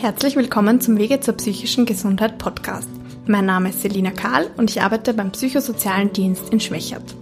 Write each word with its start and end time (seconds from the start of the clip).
Herzlich 0.00 0.36
willkommen 0.36 0.80
zum 0.80 0.96
Wege 0.96 1.18
zur 1.18 1.34
psychischen 1.34 1.84
Gesundheit 1.84 2.38
Podcast. 2.38 2.88
Mein 3.26 3.46
Name 3.46 3.70
ist 3.70 3.82
Selina 3.82 4.12
Kahl 4.12 4.48
und 4.56 4.70
ich 4.70 4.80
arbeite 4.80 5.12
beim 5.12 5.32
Psychosozialen 5.32 6.12
Dienst 6.12 6.50
in 6.50 6.60
Schwächert. 6.60 7.16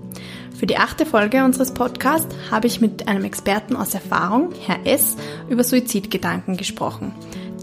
Für 0.55 0.67
die 0.67 0.77
achte 0.77 1.07
Folge 1.07 1.43
unseres 1.43 1.73
Podcasts 1.73 2.37
habe 2.51 2.67
ich 2.67 2.83
mit 2.83 3.09
einem 3.09 3.25
Experten 3.25 3.77
aus 3.77 3.95
Erfahrung, 3.95 4.53
Herr 4.67 4.85
S., 4.85 5.17
über 5.49 5.65
Suizidgedanken 5.65 6.59
gesprochen. 6.59 7.13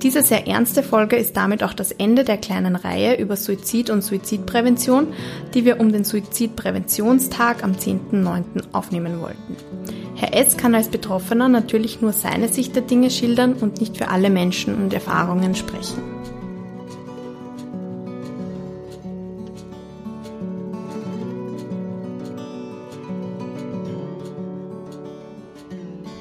Diese 0.01 0.23
sehr 0.23 0.47
ernste 0.47 0.81
Folge 0.81 1.15
ist 1.15 1.37
damit 1.37 1.61
auch 1.61 1.73
das 1.73 1.91
Ende 1.91 2.23
der 2.23 2.37
kleinen 2.37 2.75
Reihe 2.75 3.15
über 3.15 3.35
Suizid 3.35 3.91
und 3.91 4.01
Suizidprävention, 4.01 5.13
die 5.53 5.63
wir 5.63 5.79
um 5.79 5.91
den 5.91 6.05
Suizidpräventionstag 6.05 7.63
am 7.63 7.73
10.9. 7.73 8.73
aufnehmen 8.73 9.21
wollten. 9.21 9.57
Herr 10.23 10.33
S. 10.33 10.55
kann 10.55 10.73
als 10.73 10.87
Betroffener 10.87 11.49
natürlich 11.49 11.99
nur 11.99 12.13
seine 12.13 12.47
Sicht 12.47 12.77
der 12.77 12.83
Dinge 12.83 13.11
schildern 13.11 13.55
und 13.55 13.81
nicht 13.81 13.97
für 13.97 14.07
alle 14.07 14.29
Menschen 14.29 14.73
und 14.73 14.93
Erfahrungen 14.93 15.53
sprechen. 15.53 16.01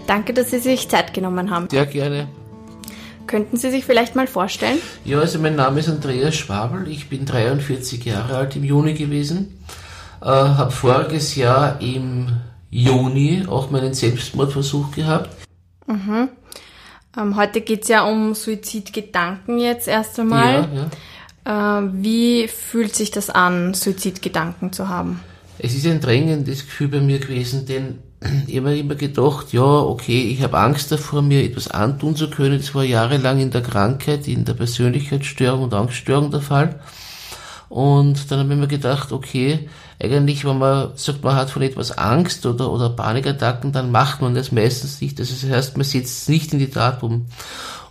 Danke, 0.08 0.32
dass 0.32 0.50
Sie 0.50 0.58
sich 0.58 0.88
Zeit 0.88 1.14
genommen 1.14 1.50
haben. 1.50 1.68
Sehr 1.70 1.86
gerne. 1.86 2.26
Könnten 3.28 3.56
Sie 3.56 3.70
sich 3.70 3.84
vielleicht 3.84 4.16
mal 4.16 4.26
vorstellen? 4.26 4.78
Ja, 5.04 5.20
also 5.20 5.38
mein 5.38 5.54
Name 5.54 5.78
ist 5.78 5.88
Andreas 5.88 6.34
Schwabel. 6.34 6.88
Ich 6.88 7.08
bin 7.08 7.24
43 7.24 8.04
Jahre 8.04 8.36
alt 8.36 8.56
im 8.56 8.64
Juni 8.64 8.94
gewesen. 8.94 9.64
Äh, 10.20 10.26
habe 10.26 10.72
voriges 10.72 11.36
Jahr 11.36 11.80
im 11.80 12.26
Juni 12.72 13.44
auch 13.46 13.70
meinen 13.70 13.92
Selbstmordversuch 13.92 14.92
gehabt. 14.92 15.28
Mhm. 15.86 16.30
Ähm, 17.16 17.36
heute 17.36 17.60
geht 17.60 17.82
es 17.82 17.88
ja 17.88 18.04
um 18.04 18.34
Suizidgedanken 18.34 19.58
jetzt 19.58 19.88
erst 19.88 20.18
einmal. 20.18 20.68
Ja, 20.74 20.88
ja. 21.44 21.80
Äh, 21.80 21.88
wie 21.92 22.48
fühlt 22.48 22.96
sich 22.96 23.10
das 23.10 23.28
an, 23.28 23.74
Suizidgedanken 23.74 24.72
zu 24.72 24.88
haben? 24.88 25.20
Es 25.58 25.74
ist 25.74 25.86
ein 25.86 26.00
drängendes 26.00 26.64
Gefühl 26.64 26.88
bei 26.88 27.00
mir 27.00 27.18
gewesen, 27.18 27.66
denn 27.66 27.98
ich 28.46 28.56
habe 28.56 28.78
immer 28.78 28.94
gedacht, 28.94 29.52
ja, 29.52 29.62
okay, 29.62 30.22
ich 30.32 30.42
habe 30.42 30.58
Angst 30.58 30.90
davor, 30.90 31.20
mir 31.20 31.44
etwas 31.44 31.68
antun 31.68 32.16
zu 32.16 32.30
können. 32.30 32.56
Das 32.56 32.74
war 32.74 32.84
jahrelang 32.84 33.38
in 33.38 33.50
der 33.50 33.62
Krankheit, 33.62 34.26
in 34.26 34.46
der 34.46 34.54
Persönlichkeitsstörung 34.54 35.64
und 35.64 35.74
Angststörung 35.74 36.30
der 36.30 36.40
Fall. 36.40 36.80
Und 37.68 38.30
dann 38.30 38.40
habe 38.40 38.52
ich 38.52 38.60
mir 38.60 38.68
gedacht, 38.68 39.12
okay, 39.12 39.68
eigentlich, 40.02 40.44
wenn 40.44 40.58
man 40.58 40.90
sagt, 40.96 41.22
man 41.22 41.36
hat 41.36 41.50
von 41.50 41.62
etwas 41.62 41.96
Angst 41.96 42.44
oder, 42.44 42.70
oder 42.70 42.90
Panikattacken, 42.90 43.72
dann 43.72 43.92
macht 43.92 44.20
man 44.20 44.34
das 44.34 44.50
meistens 44.50 45.00
nicht. 45.00 45.20
Also 45.20 45.34
das 45.40 45.50
heißt, 45.50 45.76
man 45.76 45.84
setzt 45.84 46.22
es 46.22 46.28
nicht 46.28 46.52
in 46.52 46.58
die 46.58 46.70
Tat 46.70 47.02
um. 47.02 47.26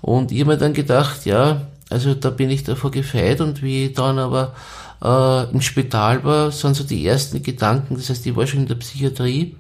Und 0.02 0.32
ich 0.32 0.42
habe 0.42 0.52
mir 0.52 0.58
dann 0.58 0.74
gedacht, 0.74 1.26
ja, 1.26 1.62
also 1.90 2.14
da 2.14 2.30
bin 2.30 2.50
ich 2.50 2.64
davor 2.64 2.92
gefeit 2.92 3.40
und 3.40 3.62
wie 3.62 3.86
ich 3.86 3.94
dann 3.94 4.20
aber 4.20 4.54
äh, 5.04 5.52
im 5.52 5.62
Spital 5.62 6.24
war, 6.24 6.52
sind 6.52 6.76
so 6.76 6.84
die 6.84 7.06
ersten 7.06 7.42
Gedanken, 7.44 7.96
das 7.96 8.10
heißt, 8.10 8.26
ich 8.26 8.36
war 8.36 8.48
schon 8.48 8.62
in 8.62 8.68
der 8.68 8.76
Psychiatrie, 8.76 9.56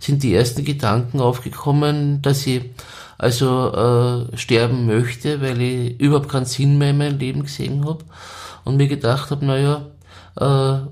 sind 0.00 0.22
die 0.22 0.34
ersten 0.34 0.64
Gedanken 0.64 1.20
aufgekommen, 1.20 2.22
dass 2.22 2.46
ich 2.46 2.62
also 3.18 3.72
äh, 4.32 4.36
sterben 4.36 4.86
möchte, 4.86 5.40
weil 5.40 5.60
ich 5.60 6.00
überhaupt 6.00 6.28
keinen 6.28 6.44
Sinn 6.44 6.78
mehr 6.78 6.90
in 6.90 6.98
meinem 6.98 7.18
Leben 7.18 7.42
gesehen 7.42 7.84
habe 7.86 8.04
und 8.64 8.76
mir 8.76 8.88
gedacht 8.88 9.30
habe, 9.30 9.44
naja, 9.46 9.86
äh, 10.36 10.86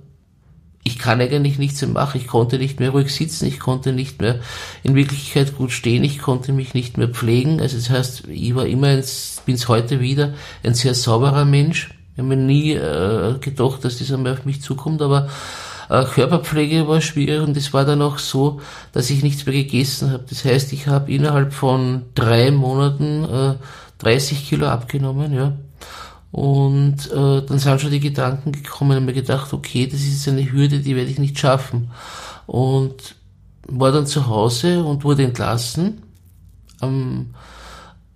ich 0.83 0.98
kann 0.98 1.20
eigentlich 1.20 1.59
nichts 1.59 1.83
mehr 1.83 1.91
machen, 1.91 2.20
ich 2.20 2.27
konnte 2.27 2.59
nicht 2.59 2.81
mehr 2.81 2.91
ruhig 2.91 3.14
sitzen, 3.14 3.47
ich 3.47 3.61
konnte 3.61 3.92
nicht 3.92 4.20
mehr 4.20 4.41
in 4.83 4.95
Wirklichkeit 4.95 5.56
gut 5.56 5.72
stehen, 5.72 6.05
ich 6.05 6.19
konnte 6.19 6.53
mich 6.53 6.75
nicht 6.75 6.97
mehr 6.97 7.09
pflegen. 7.09 7.60
Also 7.60 7.77
das 7.77 7.91
heißt, 7.91 8.28
ich 8.28 8.54
war 8.54 8.66
immer, 8.66 8.88
bin 9.47 9.54
es 9.54 9.69
heute 9.69 10.00
wieder, 10.00 10.34
ein 10.62 10.75
sehr 10.75 10.94
sauberer 10.94 11.44
Mensch. 11.44 11.91
Ich 12.15 12.19
habe 12.19 12.28
mir 12.28 12.37
nie 12.37 12.72
äh, 12.72 13.38
gedacht, 13.41 13.84
dass 13.84 13.99
das 13.99 14.10
einmal 14.10 14.32
auf 14.32 14.44
mich 14.47 14.62
zukommt, 14.62 15.03
aber 15.03 15.28
äh, 15.91 16.04
Körperpflege 16.04 16.88
war 16.88 17.00
schwierig 17.00 17.41
und 17.41 17.56
es 17.56 17.72
war 17.75 17.84
dann 17.84 18.00
auch 18.00 18.19
so, 18.19 18.60
dass 18.93 19.10
ich 19.10 19.22
nichts 19.22 19.44
mehr 19.44 19.54
gegessen 19.54 20.10
habe. 20.12 20.25
Das 20.28 20.44
heißt, 20.44 20.72
ich 20.72 20.87
habe 20.87 21.12
innerhalb 21.12 21.53
von 21.53 22.03
drei 22.15 22.50
Monaten 22.50 23.25
äh, 23.25 23.54
30 23.99 24.49
Kilo 24.49 24.66
abgenommen, 24.66 25.34
ja. 25.34 25.53
Und 26.32 27.10
äh, 27.10 27.42
dann 27.42 27.58
sind 27.58 27.80
schon 27.80 27.91
die 27.91 28.00
Gedanken 28.00 28.52
gekommen 28.52 28.96
und 28.96 29.04
mir 29.04 29.12
gedacht, 29.12 29.52
okay, 29.52 29.86
das 29.86 30.00
ist 30.00 30.28
eine 30.28 30.50
Hürde, 30.50 30.80
die 30.80 30.94
werde 30.94 31.10
ich 31.10 31.18
nicht 31.18 31.38
schaffen. 31.38 31.91
Und 32.46 33.16
war 33.66 33.92
dann 33.92 34.06
zu 34.06 34.26
Hause 34.28 34.84
und 34.84 35.04
wurde 35.04 35.24
entlassen. 35.24 36.02
Am, 36.80 37.34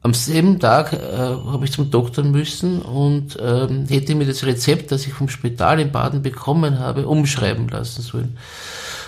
am 0.03 0.15
selben 0.15 0.59
Tag 0.61 0.93
äh, 0.93 1.17
habe 1.17 1.65
ich 1.65 1.73
zum 1.73 1.91
Doktor 1.91 2.25
müssen 2.25 2.83
und 2.83 3.39
ähm, 3.41 3.87
hätte 3.89 4.15
mir 4.15 4.27
das 4.27 4.45
Rezept, 4.45 4.93
das 4.93 5.07
ich 5.07 5.13
vom 5.13 5.29
Spital 5.29 5.81
in 5.81 5.93
Baden 5.93 6.23
bekommen 6.23 6.79
habe, 6.79 7.07
umschreiben 7.09 7.69
lassen 7.69 8.03
sollen. 8.03 8.37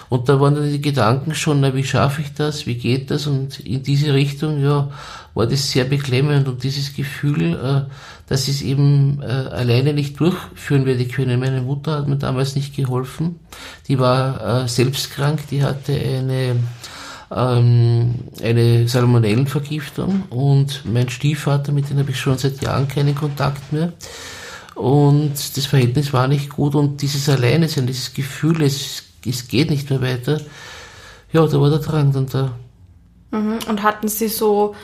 Und 0.08 0.28
da 0.28 0.40
waren 0.40 0.54
dann 0.54 0.70
die 0.70 0.80
Gedanken 0.80 1.34
schon, 1.34 1.60
na, 1.60 1.74
wie 1.74 1.84
schaffe 1.84 2.22
ich 2.22 2.32
das, 2.34 2.66
wie 2.66 2.76
geht 2.76 3.10
das? 3.10 3.26
Und 3.26 3.60
in 3.60 3.82
diese 3.82 4.14
Richtung, 4.14 4.62
ja, 4.62 4.88
war 5.36 5.47
das 5.47 5.70
sehr 5.70 5.84
beklemmend 5.84 6.48
und 6.48 6.64
dieses 6.64 6.94
Gefühl, 6.94 7.54
äh, 7.54 7.92
dass 8.26 8.48
ich 8.48 8.56
es 8.56 8.62
eben 8.62 9.20
äh, 9.22 9.26
alleine 9.26 9.92
nicht 9.92 10.19
durchführen 10.19 10.86
werde 10.86 11.06
können. 11.06 11.38
Meine 11.38 11.60
Mutter 11.60 11.98
hat 11.98 12.08
mir 12.08 12.16
damals 12.16 12.56
nicht 12.56 12.74
geholfen. 12.74 13.38
Die 13.86 13.98
war 13.98 14.64
äh, 14.64 14.69
selbst 14.69 15.12
krank, 15.12 15.41
die 15.50 15.62
hatte 15.62 15.92
eine 15.92 16.56
ähm, 17.30 18.14
eine 18.42 18.88
Salmonellenvergiftung 18.88 20.22
und 20.30 20.82
mein 20.84 21.08
Stiefvater, 21.10 21.72
mit 21.72 21.91
dem 21.91 21.98
habe 21.98 22.12
ich 22.12 22.18
schon 22.18 22.38
seit 22.38 22.62
Jahren 22.62 22.88
keinen 22.88 23.14
Kontakt 23.14 23.72
mehr. 23.72 23.92
Und 24.74 25.32
das 25.56 25.66
Verhältnis 25.66 26.12
war 26.12 26.28
nicht 26.28 26.50
gut 26.50 26.74
und 26.74 27.03
dieses 27.03 27.28
Alleine 27.28 27.68
sein, 27.68 27.86
dieses 27.86 28.14
Gefühl, 28.14 28.62
es 28.62 29.03
es 29.26 29.48
geht 29.48 29.70
nicht 29.70 29.91
mehr 29.91 30.00
weiter. 30.00 30.41
Ja, 31.32 31.47
da 31.47 31.60
war 31.60 31.68
der 31.68 31.80
Drang 31.80 32.12
dann 32.12 32.26
da. 32.26 32.53
Und 33.32 33.82
hatten 33.82 34.08
Sie 34.08 34.28
so 34.28 34.74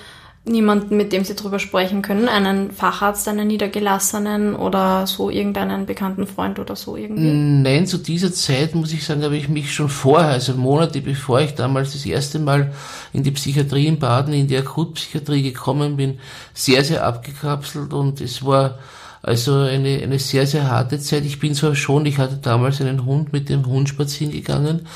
niemanden, 0.44 0.96
mit 0.96 1.12
dem 1.12 1.24
Sie 1.24 1.34
drüber 1.34 1.58
sprechen 1.58 2.02
können? 2.02 2.28
Einen 2.28 2.72
Facharzt, 2.72 3.28
einen 3.28 3.46
Niedergelassenen 3.46 4.56
oder 4.56 5.06
so 5.06 5.30
irgendeinen 5.30 5.86
bekannten 5.86 6.26
Freund 6.26 6.58
oder 6.58 6.74
so 6.74 6.96
irgendwie? 6.96 7.30
Nein, 7.30 7.86
zu 7.86 7.98
dieser 7.98 8.32
Zeit 8.32 8.74
muss 8.74 8.92
ich 8.92 9.04
sagen, 9.04 9.22
habe 9.22 9.36
ich 9.36 9.48
mich 9.48 9.72
schon 9.72 9.88
vorher, 9.88 10.30
also 10.30 10.54
Monate 10.54 11.00
bevor 11.00 11.40
ich 11.40 11.54
damals 11.54 11.92
das 11.92 12.04
erste 12.04 12.40
Mal 12.40 12.72
in 13.12 13.22
die 13.22 13.30
Psychiatrie 13.30 13.86
in 13.86 14.00
Baden, 14.00 14.34
in 14.34 14.48
die 14.48 14.56
Akutpsychiatrie 14.56 15.42
gekommen 15.42 15.96
bin, 15.96 16.18
sehr, 16.54 16.82
sehr 16.82 17.04
abgekapselt 17.04 17.92
und 17.92 18.20
es 18.20 18.44
war 18.44 18.78
also 19.22 19.54
eine, 19.60 20.02
eine 20.02 20.18
sehr, 20.18 20.46
sehr 20.46 20.68
harte 20.68 20.98
Zeit. 20.98 21.24
Ich 21.24 21.38
bin 21.38 21.54
zwar 21.54 21.74
schon, 21.76 22.06
ich 22.06 22.18
hatte 22.18 22.36
damals 22.36 22.80
einen 22.80 23.04
Hund 23.04 23.32
mit 23.32 23.48
dem 23.48 23.66
Hund 23.66 23.88
spazieren 23.88 24.32
gegangen 24.32 24.86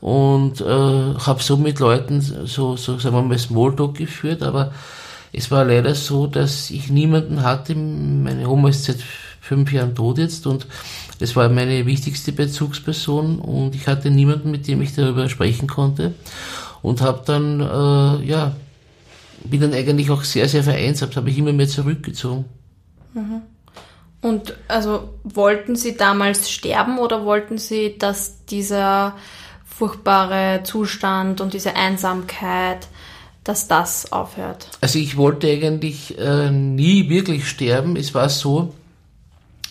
und 0.00 0.60
äh, 0.60 0.64
habe 0.64 1.42
so 1.42 1.56
mit 1.56 1.78
Leuten 1.78 2.20
so, 2.20 2.76
so 2.76 2.98
sagen 2.98 3.14
wir 3.14 3.22
mal 3.22 3.38
Smalltalk 3.38 3.94
geführt, 3.96 4.42
aber 4.42 4.72
es 5.32 5.50
war 5.50 5.64
leider 5.64 5.94
so, 5.94 6.26
dass 6.26 6.70
ich 6.70 6.90
niemanden 6.90 7.42
hatte. 7.42 7.74
Meine 7.74 8.48
Oma 8.48 8.70
ist 8.70 8.84
seit 8.84 8.98
fünf 9.40 9.72
Jahren 9.72 9.94
tot 9.94 10.18
jetzt 10.18 10.46
und 10.46 10.66
das 11.20 11.36
war 11.36 11.48
meine 11.48 11.86
wichtigste 11.86 12.32
Bezugsperson 12.32 13.38
und 13.38 13.74
ich 13.74 13.86
hatte 13.86 14.10
niemanden, 14.10 14.50
mit 14.50 14.66
dem 14.66 14.82
ich 14.82 14.94
darüber 14.94 15.28
sprechen 15.28 15.68
konnte 15.68 16.14
und 16.82 17.00
habe 17.00 17.22
dann, 17.24 17.60
äh, 17.60 18.26
ja, 18.26 18.56
bin 19.44 19.60
dann 19.60 19.72
eigentlich 19.72 20.10
auch 20.10 20.24
sehr, 20.24 20.48
sehr 20.48 20.64
vereinsamt, 20.64 21.16
habe 21.16 21.30
ich 21.30 21.38
immer 21.38 21.52
mehr 21.52 21.68
zurückgezogen. 21.68 22.44
Mhm. 23.14 23.42
Und 24.20 24.54
also 24.66 25.14
wollten 25.22 25.76
Sie 25.76 25.96
damals 25.96 26.50
sterben 26.50 26.98
oder 26.98 27.24
wollten 27.24 27.58
Sie, 27.58 27.96
dass 27.98 28.44
dieser 28.46 29.16
furchtbare 29.64 30.62
Zustand 30.64 31.40
und 31.40 31.54
diese 31.54 31.76
Einsamkeit, 31.76 32.88
dass 33.44 33.68
das 33.68 34.10
aufhört? 34.10 34.70
Also 34.80 34.98
ich 34.98 35.16
wollte 35.16 35.48
eigentlich 35.48 36.18
äh, 36.18 36.50
nie 36.50 37.08
wirklich 37.08 37.48
sterben. 37.48 37.94
Es 37.96 38.12
war 38.12 38.28
so, 38.28 38.74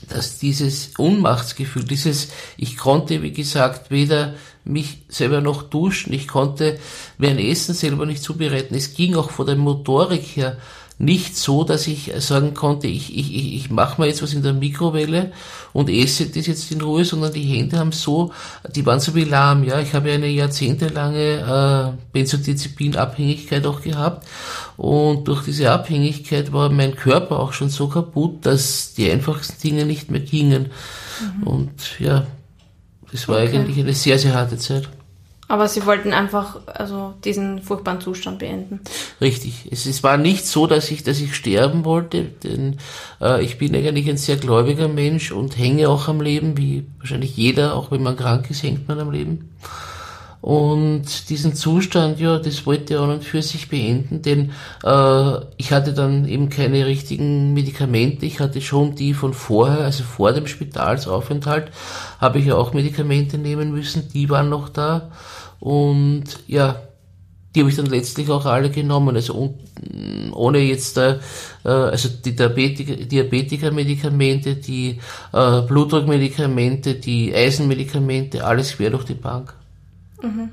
dass 0.08 0.40
dieses 0.40 0.94
Unmachtsgefühl, 0.98 1.84
dieses, 1.84 2.30
ich 2.56 2.78
konnte, 2.78 3.22
wie 3.22 3.34
gesagt, 3.34 3.92
weder 3.92 4.36
mich 4.64 5.04
selber 5.10 5.42
noch 5.42 5.64
duschen, 5.64 6.14
ich 6.14 6.28
konnte 6.28 6.80
mein 7.18 7.40
Essen 7.40 7.74
selber 7.74 8.06
nicht 8.06 8.24
zubereiten. 8.24 8.76
Es 8.76 8.94
ging 8.94 9.16
auch 9.16 9.32
von 9.32 9.46
der 9.46 9.56
Motorik 9.58 10.24
her 10.36 10.58
nicht 11.00 11.38
so, 11.38 11.64
dass 11.64 11.86
ich 11.86 12.12
sagen 12.18 12.56
konnte, 12.56 12.88
ich, 12.88 13.16
ich, 13.16 13.36
ich, 13.36 13.56
ich 13.56 13.70
mache 13.70 14.02
mal 14.02 14.08
jetzt 14.08 14.24
was 14.24 14.34
in 14.34 14.42
der 14.42 14.54
Mikrowelle 14.54 15.32
und 15.72 15.90
esse 15.90 16.26
das 16.28 16.48
jetzt 16.48 16.72
in 16.72 16.82
Ruhe, 16.82 17.06
sondern 17.06 17.34
die 17.34 17.44
Hände 17.44 17.78
haben 17.78 17.92
so, 17.92 18.32
die 18.76 18.84
waren 18.86 19.00
so 19.00 19.14
wie 19.14 19.24
lahm, 19.24 19.64
ja. 19.64 19.80
Ich 19.80 19.94
habe 19.94 20.12
eine 20.12 20.28
jahrzehntelange 20.28 21.94
äh, 21.94 22.02
Benzodiazepinabhängigkeit 22.14 23.66
auch 23.68 23.82
gehabt 23.82 24.26
und 24.76 25.28
durch 25.28 25.44
diese 25.44 25.72
Abhängigkeit 25.72 26.52
war 26.52 26.72
mein 26.72 26.96
Körper 26.96 27.40
auch 27.40 27.54
schon 27.54 27.70
so 27.70 27.88
kaputt, 27.88 28.46
dass 28.46 28.94
die 28.96 29.12
einfachsten 29.12 29.62
Dinge 29.62 29.86
nicht 29.86 30.10
mehr 30.10 30.22
gingen. 30.22 30.72
Mhm. 31.38 31.44
Und 31.44 32.00
ja, 32.00 32.26
das 33.12 33.28
war 33.28 33.44
okay. 33.44 33.58
eigentlich 33.58 33.78
eine 33.78 33.94
sehr, 33.94 34.18
sehr 34.18 34.34
harte 34.34 34.58
Zeit. 34.58 34.90
Aber 35.50 35.70
Sie 35.70 35.86
wollten 35.86 36.12
einfach 36.12 36.58
also 36.68 37.14
diesen 37.24 37.62
furchtbaren 37.62 38.02
Zustand 38.02 38.40
beenden. 38.40 38.82
Richtig. 39.22 39.70
Es, 39.72 39.86
es 39.86 40.04
war 40.04 40.18
nicht 40.18 40.46
so, 40.46 40.68
dass 40.68 40.92
ich, 40.92 41.04
dass 41.04 41.22
ich 41.22 41.36
sterben 41.36 41.86
wollte, 41.86 42.24
denn 42.24 42.78
äh, 43.22 43.42
ich 43.44 43.58
bin 43.58 43.74
eigentlich 43.74 44.10
ein 44.10 44.18
sehr 44.18 44.36
gläubiger 44.36 44.90
Mensch 44.90 45.32
und 45.32 45.58
hänge 45.58 45.88
auch 45.88 46.10
am 46.10 46.20
Leben, 46.20 46.58
wie 46.58 46.86
wahrscheinlich 47.00 47.38
jeder, 47.38 47.76
auch 47.76 47.92
wenn 47.92 48.04
man 48.04 48.18
krank 48.18 48.50
ist, 48.50 48.64
hängt 48.64 48.88
man 48.90 49.00
am 49.00 49.12
Leben. 49.12 49.50
Und 50.42 51.30
diesen 51.30 51.56
Zustand, 51.56 52.20
ja, 52.20 52.38
das 52.38 52.66
wollte 52.66 52.94
er 52.94 53.02
an 53.02 53.10
und 53.10 53.24
für 53.24 53.42
sich 53.42 53.70
beenden, 53.70 54.22
denn 54.22 54.52
äh, 54.84 55.40
ich 55.58 55.72
hatte 55.72 55.94
dann 55.94 56.28
eben 56.28 56.50
keine 56.50 56.86
richtigen 56.86 57.54
Medikamente. 57.54 58.26
Ich 58.26 58.40
hatte 58.40 58.62
schon 58.62 58.96
die 58.96 59.14
von 59.14 59.34
vorher, 59.34 59.80
also 59.80 60.04
vor 60.04 60.34
dem 60.34 60.48
Spitalsaufenthalt, 60.48 61.72
habe 62.20 62.40
ich 62.40 62.46
ja 62.46 62.56
auch 62.56 62.74
Medikamente 62.74 63.38
nehmen 63.38 63.72
müssen. 63.72 64.10
Die 64.14 64.30
waren 64.30 64.50
noch 64.50 64.70
da. 64.70 65.10
Und 65.60 66.26
ja, 66.48 66.82
die 67.56 67.62
habe 67.62 67.72
ich 67.72 67.76
dann 67.76 67.88
letztlich 67.88 68.30
auch 68.30 68.46
alle 68.46 68.70
genommen. 68.70 69.16
Also 69.16 69.56
ohne 70.34 70.60
jetzt 70.60 70.98
äh, 70.98 71.18
also 71.64 72.10
die 72.10 72.36
Diabetiker, 72.36 72.96
Diabetiker-Medikamente, 72.96 74.56
die 74.56 75.00
äh, 75.34 75.62
Blutdruckmedikamente, 75.62 76.96
die 76.96 77.34
Eisenmedikamente, 77.34 78.46
alles 78.46 78.78
quer 78.78 78.92
durch 78.92 79.06
die 79.06 79.16
Bank. 79.16 79.56
Mhm. 80.22 80.52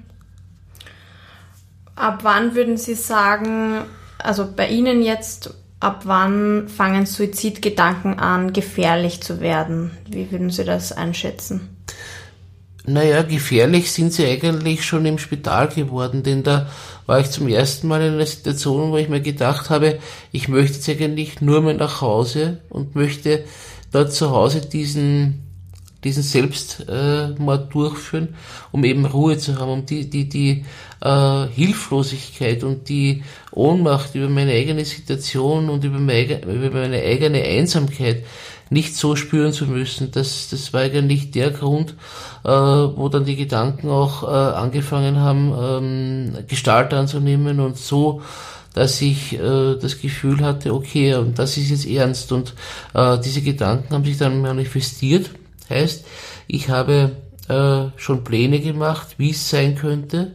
Ab 1.96 2.20
wann 2.22 2.55
würden 2.55 2.76
Sie 2.76 2.94
sagen, 2.94 3.84
also 4.19 4.49
bei 4.55 4.69
Ihnen 4.69 5.02
jetzt, 5.02 5.55
ab 5.81 6.02
wann 6.05 6.69
fangen 6.69 7.06
Suizidgedanken 7.06 8.19
an, 8.19 8.52
gefährlich 8.52 9.22
zu 9.22 9.40
werden? 9.40 9.93
Wie 10.08 10.31
würden 10.31 10.50
Sie 10.50 10.64
das 10.64 10.93
einschätzen? 10.93 11.75
Naja, 12.87 13.22
gefährlich 13.22 13.90
sind 13.90 14.12
sie 14.12 14.26
eigentlich 14.26 14.84
schon 14.84 15.06
im 15.06 15.16
Spital 15.16 15.69
geworden, 15.69 16.22
denn 16.22 16.43
da 16.43 16.69
war 17.06 17.19
ich 17.19 17.31
zum 17.31 17.49
ersten 17.49 17.88
Mal 17.88 18.02
in 18.02 18.14
einer 18.14 18.26
Situation, 18.26 18.90
wo 18.90 18.99
ich 18.99 19.08
mir 19.08 19.22
gedacht 19.22 19.70
habe, 19.70 20.00
ich 20.32 20.49
möchte 20.49 20.76
jetzt 20.76 20.88
eigentlich 20.90 21.40
nur 21.40 21.62
mehr 21.62 21.72
nach 21.72 22.02
Hause 22.02 22.60
und 22.69 22.94
möchte 22.94 23.44
dort 23.90 24.12
zu 24.12 24.31
Hause 24.32 24.60
diesen 24.60 25.44
diesen 26.04 26.22
Selbstmord 26.22 27.68
äh, 27.68 27.72
durchführen, 27.72 28.36
um 28.72 28.84
eben 28.84 29.06
Ruhe 29.06 29.38
zu 29.38 29.58
haben, 29.58 29.70
um 29.70 29.86
die, 29.86 30.08
die, 30.08 30.28
die 30.28 30.64
äh, 31.00 31.46
Hilflosigkeit 31.48 32.62
und 32.62 32.88
die 32.88 33.22
Ohnmacht 33.50 34.14
über 34.14 34.28
meine 34.28 34.52
eigene 34.52 34.84
Situation 34.84 35.70
und 35.70 35.84
über 35.84 35.98
meine, 35.98 36.42
über 36.44 36.70
meine 36.80 37.02
eigene 37.02 37.42
Einsamkeit 37.42 38.24
nicht 38.70 38.96
so 38.96 39.16
spüren 39.16 39.52
zu 39.52 39.66
müssen. 39.66 40.10
Das, 40.10 40.48
das 40.50 40.72
war 40.72 40.82
eigentlich 40.82 41.30
der 41.30 41.50
Grund, 41.50 41.94
äh, 42.44 42.48
wo 42.48 43.08
dann 43.08 43.24
die 43.24 43.36
Gedanken 43.36 43.88
auch 43.88 44.22
äh, 44.22 44.26
angefangen 44.26 45.18
haben, 45.18 45.54
ähm, 45.58 46.46
Gestalt 46.46 46.92
anzunehmen 46.92 47.60
und 47.60 47.78
so 47.78 48.22
dass 48.74 49.00
ich 49.00 49.34
äh, 49.34 49.76
das 49.76 50.00
Gefühl 50.00 50.40
hatte, 50.40 50.74
okay, 50.74 51.14
und 51.14 51.38
das 51.38 51.56
ist 51.56 51.70
jetzt 51.70 51.86
ernst. 51.86 52.32
Und 52.32 52.54
äh, 52.92 53.18
diese 53.24 53.40
Gedanken 53.40 53.94
haben 53.94 54.04
sich 54.04 54.18
dann 54.18 54.42
manifestiert 54.42 55.30
Heißt, 55.69 56.05
ich 56.46 56.69
habe 56.69 57.12
äh, 57.49 57.99
schon 57.99 58.25
Pläne 58.25 58.61
gemacht, 58.61 59.14
wie 59.19 59.31
es 59.31 59.49
sein 59.49 59.76
könnte. 59.76 60.34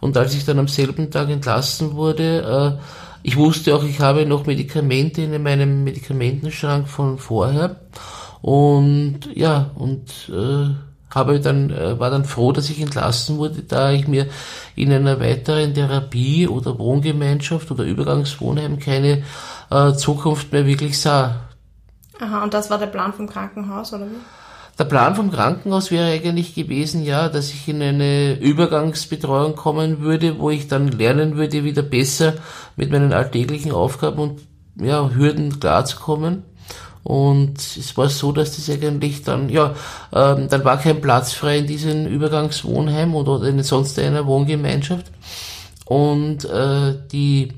Und 0.00 0.16
als 0.16 0.34
ich 0.34 0.44
dann 0.44 0.58
am 0.58 0.68
selben 0.68 1.10
Tag 1.10 1.30
entlassen 1.30 1.94
wurde, 1.94 2.78
äh, 2.78 2.82
ich 3.22 3.36
wusste 3.36 3.74
auch, 3.74 3.84
ich 3.84 4.00
habe 4.00 4.26
noch 4.26 4.46
Medikamente 4.46 5.22
in 5.22 5.42
meinem 5.42 5.84
Medikamentenschrank 5.84 6.88
von 6.88 7.18
vorher. 7.18 7.76
Und 8.40 9.20
ja, 9.34 9.70
und 9.76 10.28
äh, 10.28 10.74
habe 11.14 11.40
dann, 11.40 11.70
äh, 11.70 11.98
war 12.00 12.10
dann 12.10 12.24
froh, 12.24 12.52
dass 12.52 12.70
ich 12.70 12.80
entlassen 12.80 13.38
wurde, 13.38 13.62
da 13.62 13.92
ich 13.92 14.08
mir 14.08 14.26
in 14.74 14.92
einer 14.92 15.20
weiteren 15.20 15.74
Therapie 15.74 16.48
oder 16.48 16.78
Wohngemeinschaft 16.78 17.70
oder 17.70 17.84
Übergangswohnheim 17.84 18.78
keine 18.78 19.22
äh, 19.70 19.92
Zukunft 19.92 20.52
mehr 20.52 20.66
wirklich 20.66 21.00
sah. 21.00 21.48
Aha, 22.18 22.42
und 22.42 22.54
das 22.54 22.70
war 22.70 22.78
der 22.78 22.86
Plan 22.86 23.12
vom 23.12 23.28
Krankenhaus, 23.28 23.92
oder 23.92 24.06
wie? 24.06 24.41
Der 24.82 24.88
Plan 24.88 25.14
vom 25.14 25.30
Krankenhaus 25.30 25.92
wäre 25.92 26.10
eigentlich 26.10 26.56
gewesen, 26.56 27.04
ja, 27.04 27.28
dass 27.28 27.50
ich 27.50 27.68
in 27.68 27.80
eine 27.80 28.36
Übergangsbetreuung 28.40 29.54
kommen 29.54 30.00
würde, 30.00 30.40
wo 30.40 30.50
ich 30.50 30.66
dann 30.66 30.88
lernen 30.88 31.36
würde, 31.36 31.62
wieder 31.62 31.82
besser 31.82 32.34
mit 32.74 32.90
meinen 32.90 33.12
alltäglichen 33.12 33.70
Aufgaben 33.70 34.18
und 34.18 34.40
ja, 34.84 35.08
Hürden 35.10 35.60
klarzukommen. 35.60 36.42
Und 37.04 37.60
es 37.60 37.96
war 37.96 38.08
so, 38.08 38.32
dass 38.32 38.56
das 38.56 38.68
eigentlich 38.70 39.22
dann, 39.22 39.50
ja, 39.50 39.76
ähm, 40.12 40.48
dann 40.48 40.64
war 40.64 40.78
kein 40.78 41.00
Platz 41.00 41.32
frei 41.32 41.58
in 41.58 41.68
diesem 41.68 42.08
Übergangswohnheim 42.08 43.14
oder 43.14 43.40
in 43.46 43.62
sonst 43.62 44.00
einer 44.00 44.26
Wohngemeinschaft. 44.26 45.12
Und 45.84 46.44
äh, 46.44 46.96
die 47.12 47.52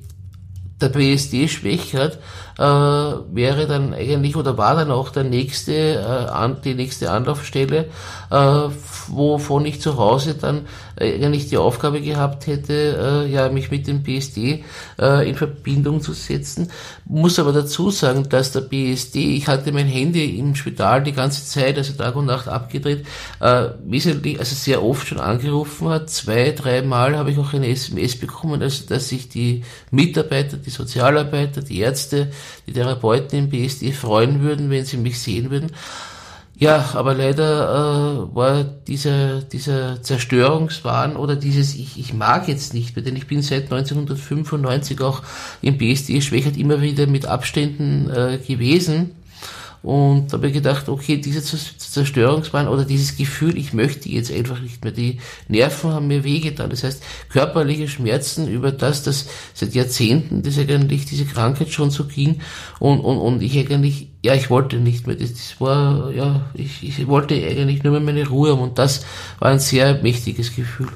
der 0.84 0.90
BSD 0.90 1.48
schwächert, 1.48 2.18
äh, 2.58 2.62
wäre 2.62 3.66
dann 3.66 3.94
eigentlich 3.94 4.36
oder 4.36 4.56
war 4.56 4.76
dann 4.76 4.90
auch 4.90 5.10
der 5.10 5.24
nächste, 5.24 5.72
äh, 5.72 6.30
an, 6.30 6.58
die 6.62 6.74
nächste 6.74 7.10
Anlaufstelle, 7.10 7.86
äh, 8.30 8.68
wovon 9.08 9.66
ich 9.66 9.80
zu 9.80 9.96
Hause 9.96 10.34
dann 10.34 10.66
eigentlich 10.96 11.48
die 11.48 11.56
Aufgabe 11.56 12.00
gehabt 12.00 12.46
hätte, 12.46 13.26
äh, 13.26 13.32
ja, 13.32 13.48
mich 13.48 13.70
mit 13.70 13.88
dem 13.88 14.02
BSD 14.02 14.64
äh, 15.00 15.28
in 15.28 15.34
Verbindung 15.34 16.00
zu 16.00 16.12
setzen. 16.12 16.70
Muss 17.04 17.38
aber 17.38 17.52
dazu 17.52 17.90
sagen, 17.90 18.28
dass 18.28 18.52
der 18.52 18.60
BSD, 18.60 19.36
ich 19.36 19.48
hatte 19.48 19.72
mein 19.72 19.86
Handy 19.86 20.38
im 20.38 20.54
Spital 20.54 21.02
die 21.02 21.12
ganze 21.12 21.44
Zeit, 21.44 21.76
also 21.76 21.94
Tag 21.94 22.14
und 22.14 22.26
Nacht 22.26 22.46
abgedreht, 22.46 23.04
äh, 23.40 23.70
wesentlich, 23.84 24.38
also 24.38 24.54
sehr 24.54 24.84
oft 24.84 25.08
schon 25.08 25.18
angerufen 25.18 25.88
hat. 25.88 26.10
Zwei, 26.10 26.52
dreimal 26.52 27.16
habe 27.16 27.32
ich 27.32 27.38
auch 27.38 27.52
eine 27.52 27.68
SMS 27.68 28.16
bekommen, 28.16 28.62
also 28.62 28.84
dass 28.86 29.08
sich 29.08 29.28
die 29.28 29.64
Mitarbeiter, 29.90 30.56
die 30.56 30.70
Sozialarbeiter, 30.74 31.62
die 31.62 31.80
Ärzte, 31.80 32.30
die 32.66 32.72
Therapeuten 32.72 33.38
im 33.38 33.48
BSD 33.48 33.92
freuen 33.92 34.42
würden, 34.42 34.70
wenn 34.70 34.84
sie 34.84 34.96
mich 34.96 35.18
sehen 35.18 35.50
würden. 35.50 35.70
Ja, 36.56 36.90
aber 36.94 37.14
leider 37.14 38.28
äh, 38.30 38.34
war 38.34 38.62
dieser, 38.62 39.42
dieser 39.42 40.02
Zerstörungswahn 40.02 41.16
oder 41.16 41.34
dieses 41.34 41.74
ich, 41.74 41.98
ich 41.98 42.14
mag 42.14 42.46
jetzt 42.46 42.74
nicht 42.74 42.94
mehr, 42.94 43.04
denn 43.04 43.16
ich 43.16 43.26
bin 43.26 43.42
seit 43.42 43.64
1995 43.64 45.00
auch 45.00 45.22
im 45.62 45.78
BSD 45.78 46.20
Schwächert 46.20 46.56
immer 46.56 46.80
wieder 46.80 47.08
mit 47.08 47.26
Abständen 47.26 48.08
äh, 48.08 48.38
gewesen 48.38 49.16
und 49.84 50.32
habe 50.32 50.50
gedacht, 50.50 50.88
okay, 50.88 51.18
dieser 51.18 51.42
Zerstörungswahn 51.42 52.68
oder 52.68 52.86
dieses 52.86 53.18
Gefühl, 53.18 53.58
ich 53.58 53.74
möchte 53.74 54.08
jetzt 54.08 54.32
einfach 54.32 54.58
nicht 54.58 54.82
mehr. 54.82 54.94
Die 54.94 55.18
Nerven 55.46 55.92
haben 55.92 56.06
mir 56.06 56.24
wehgetan. 56.24 56.70
Das 56.70 56.84
heißt, 56.84 57.02
körperliche 57.28 57.86
Schmerzen 57.86 58.48
über 58.48 58.72
das, 58.72 59.02
dass 59.02 59.26
seit 59.52 59.74
Jahrzehnten 59.74 60.42
das 60.42 60.58
eigentlich 60.58 61.04
diese 61.04 61.26
Krankheit 61.26 61.68
schon 61.68 61.90
so 61.90 62.04
ging 62.06 62.40
und, 62.80 63.00
und, 63.00 63.18
und 63.18 63.42
ich 63.42 63.58
eigentlich, 63.58 64.08
ja, 64.24 64.32
ich 64.34 64.48
wollte 64.48 64.76
nicht 64.76 65.06
mehr. 65.06 65.16
Das, 65.16 65.34
das 65.34 65.60
war, 65.60 66.10
ja, 66.12 66.46
ich, 66.54 66.82
ich 66.82 67.06
wollte 67.06 67.34
eigentlich 67.34 67.82
nur 67.82 67.92
mehr 67.92 68.00
meine 68.00 68.26
Ruhe 68.26 68.52
haben 68.52 68.62
und 68.62 68.78
das 68.78 69.04
war 69.38 69.50
ein 69.50 69.58
sehr 69.58 70.00
mächtiges 70.02 70.56
Gefühl. 70.56 70.88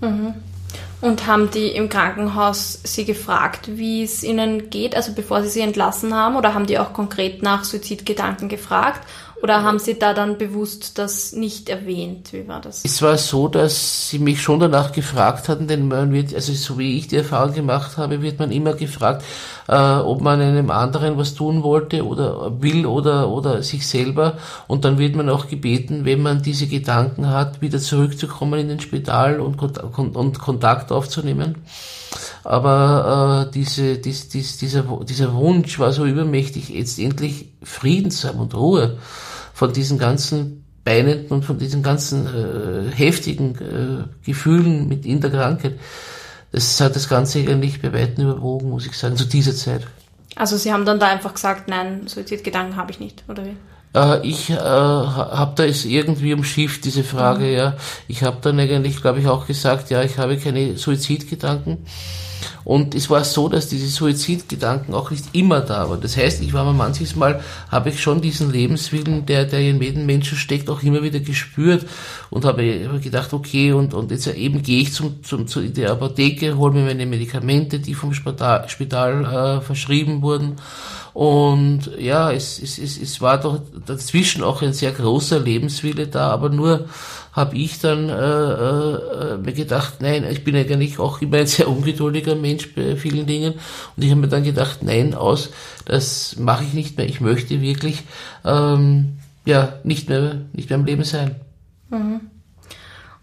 Mhm. 0.00 0.34
Und 1.00 1.26
haben 1.26 1.50
die 1.50 1.68
im 1.68 1.88
Krankenhaus 1.88 2.80
Sie 2.84 3.06
gefragt, 3.06 3.78
wie 3.78 4.02
es 4.02 4.22
Ihnen 4.22 4.68
geht, 4.68 4.94
also 4.94 5.12
bevor 5.12 5.42
Sie 5.42 5.48
Sie 5.48 5.60
entlassen 5.60 6.14
haben? 6.14 6.36
Oder 6.36 6.52
haben 6.52 6.66
die 6.66 6.78
auch 6.78 6.92
konkret 6.92 7.42
nach 7.42 7.64
Suizidgedanken 7.64 8.50
gefragt? 8.50 9.06
Oder 9.42 9.62
haben 9.62 9.78
Sie 9.78 9.98
da 9.98 10.12
dann 10.12 10.36
bewusst 10.36 10.98
das 10.98 11.32
nicht 11.32 11.70
erwähnt? 11.70 12.32
Wie 12.32 12.46
war 12.46 12.60
das? 12.60 12.84
Es 12.84 13.00
war 13.00 13.16
so, 13.16 13.48
dass 13.48 14.10
Sie 14.10 14.18
mich 14.18 14.42
schon 14.42 14.60
danach 14.60 14.92
gefragt 14.92 15.48
hatten, 15.48 15.66
denn 15.66 15.88
man 15.88 16.12
wird, 16.12 16.34
also 16.34 16.52
so 16.52 16.78
wie 16.78 16.98
ich 16.98 17.08
die 17.08 17.16
Erfahrung 17.16 17.54
gemacht 17.54 17.96
habe, 17.96 18.20
wird 18.20 18.38
man 18.38 18.52
immer 18.52 18.74
gefragt, 18.74 19.24
äh, 19.66 19.74
ob 19.74 20.20
man 20.20 20.40
einem 20.40 20.70
anderen 20.70 21.16
was 21.16 21.34
tun 21.34 21.62
wollte 21.62 22.04
oder 22.04 22.60
will 22.60 22.84
oder, 22.84 23.30
oder 23.30 23.62
sich 23.62 23.86
selber. 23.86 24.36
Und 24.66 24.84
dann 24.84 24.98
wird 24.98 25.16
man 25.16 25.30
auch 25.30 25.48
gebeten, 25.48 26.04
wenn 26.04 26.20
man 26.20 26.42
diese 26.42 26.66
Gedanken 26.66 27.30
hat, 27.30 27.62
wieder 27.62 27.78
zurückzukommen 27.78 28.60
in 28.60 28.68
den 28.68 28.80
Spital 28.80 29.40
und, 29.40 29.58
und 29.58 30.38
Kontakt 30.38 30.92
aufzunehmen. 30.92 31.56
Aber 32.44 33.46
äh, 33.48 33.52
diese, 33.52 33.98
dies, 33.98 34.28
dies, 34.28 34.58
dieser, 34.58 34.82
dieser 35.08 35.34
Wunsch 35.34 35.78
war 35.78 35.92
so 35.92 36.04
übermächtig, 36.04 36.68
jetzt 36.68 36.98
endlich 36.98 37.46
Frieden 37.62 38.10
zu 38.10 38.28
haben 38.28 38.40
und 38.40 38.54
Ruhe 38.54 38.98
von 39.60 39.74
diesen 39.74 39.98
ganzen 39.98 40.64
beinenden 40.84 41.28
und 41.28 41.44
von 41.44 41.58
diesen 41.58 41.82
ganzen 41.82 42.26
äh, 42.26 42.90
heftigen 42.96 43.54
äh, 43.56 44.24
Gefühlen 44.24 44.88
mit 44.88 45.04
in 45.04 45.20
der 45.20 45.30
Krankheit. 45.30 45.78
Das 46.50 46.80
hat 46.80 46.96
das 46.96 47.10
Ganze 47.10 47.40
eigentlich 47.40 47.82
bei 47.82 47.92
Weitem 47.92 48.24
überwogen, 48.24 48.70
muss 48.70 48.86
ich 48.86 48.96
sagen, 48.96 49.18
zu 49.18 49.26
dieser 49.26 49.54
Zeit. 49.54 49.86
Also 50.34 50.56
Sie 50.56 50.72
haben 50.72 50.86
dann 50.86 50.98
da 50.98 51.08
einfach 51.08 51.34
gesagt, 51.34 51.68
nein, 51.68 52.06
Suizidgedanken 52.06 52.76
habe 52.76 52.90
ich 52.90 53.00
nicht, 53.00 53.22
oder 53.28 53.44
wie? 53.44 53.54
Äh, 53.94 54.26
ich 54.26 54.48
äh, 54.48 54.56
habe 54.56 55.52
da 55.56 55.64
ist 55.64 55.84
irgendwie 55.84 56.32
umschifft 56.32 56.86
diese 56.86 57.04
Frage, 57.04 57.44
mhm. 57.44 57.52
ja. 57.52 57.76
Ich 58.08 58.22
habe 58.22 58.38
dann 58.40 58.58
eigentlich, 58.58 59.02
glaube 59.02 59.20
ich, 59.20 59.26
auch 59.26 59.46
gesagt, 59.46 59.90
ja, 59.90 60.02
ich 60.02 60.16
habe 60.16 60.38
keine 60.38 60.78
Suizidgedanken. 60.78 61.84
Und 62.64 62.94
es 62.94 63.10
war 63.10 63.24
so, 63.24 63.48
dass 63.48 63.68
diese 63.68 63.88
Suizidgedanken 63.88 64.94
auch 64.94 65.10
nicht 65.10 65.24
immer 65.32 65.60
da 65.60 65.88
waren. 65.88 66.00
Das 66.00 66.16
heißt, 66.16 66.42
ich 66.42 66.52
war 66.52 66.64
mir 66.64 66.72
manches 66.72 67.16
Mal, 67.16 67.40
habe 67.70 67.90
ich 67.90 68.00
schon 68.00 68.20
diesen 68.20 68.50
Lebenswillen, 68.50 69.26
der, 69.26 69.44
der 69.44 69.60
in 69.60 69.80
jedem 69.80 70.06
Menschen 70.06 70.36
steckt, 70.38 70.68
auch 70.70 70.82
immer 70.82 71.02
wieder 71.02 71.20
gespürt 71.20 71.86
und 72.30 72.44
habe 72.44 73.00
gedacht, 73.02 73.32
okay, 73.32 73.72
und, 73.72 73.94
und 73.94 74.10
jetzt 74.10 74.26
eben 74.28 74.62
gehe 74.62 74.82
ich 74.82 74.92
zum, 74.92 75.22
zum, 75.22 75.46
zu 75.46 75.68
der 75.68 75.92
Apotheke, 75.92 76.56
hole 76.56 76.74
mir 76.74 76.84
meine 76.84 77.06
Medikamente, 77.06 77.80
die 77.80 77.94
vom 77.94 78.14
Spital, 78.14 78.68
Spital 78.68 79.58
äh, 79.58 79.60
verschrieben 79.60 80.22
wurden. 80.22 80.56
Und 81.12 81.90
ja, 81.98 82.30
es, 82.30 82.60
es, 82.62 82.78
es, 82.78 83.00
es 83.00 83.20
war 83.20 83.38
doch 83.38 83.60
dazwischen 83.84 84.44
auch 84.44 84.62
ein 84.62 84.72
sehr 84.72 84.92
großer 84.92 85.40
Lebenswille 85.40 86.06
da, 86.06 86.30
aber 86.30 86.50
nur 86.50 86.86
habe 87.32 87.56
ich 87.56 87.78
dann 87.78 88.08
äh, 88.08 88.12
äh, 88.12 89.36
mir 89.38 89.52
gedacht, 89.52 89.94
nein, 90.00 90.24
ich 90.28 90.42
bin 90.42 90.56
eigentlich 90.56 90.98
auch 90.98 91.20
immer 91.20 91.38
ein 91.38 91.46
sehr 91.46 91.68
ungeduldiger 91.68 92.34
Mensch 92.34 92.74
bei 92.74 92.96
vielen 92.96 93.26
Dingen. 93.26 93.54
Und 93.96 94.02
ich 94.02 94.10
habe 94.10 94.20
mir 94.20 94.28
dann 94.28 94.42
gedacht, 94.42 94.82
nein, 94.82 95.14
aus, 95.14 95.50
das 95.84 96.36
mache 96.38 96.64
ich 96.64 96.72
nicht 96.72 96.98
mehr. 96.98 97.06
Ich 97.06 97.20
möchte 97.20 97.60
wirklich 97.60 98.02
ähm, 98.44 99.18
ja 99.44 99.74
nicht 99.84 100.08
mehr, 100.08 100.36
nicht 100.52 100.70
mehr 100.70 100.78
im 100.78 100.84
Leben 100.84 101.04
sein. 101.04 101.36
Mhm. 101.90 102.20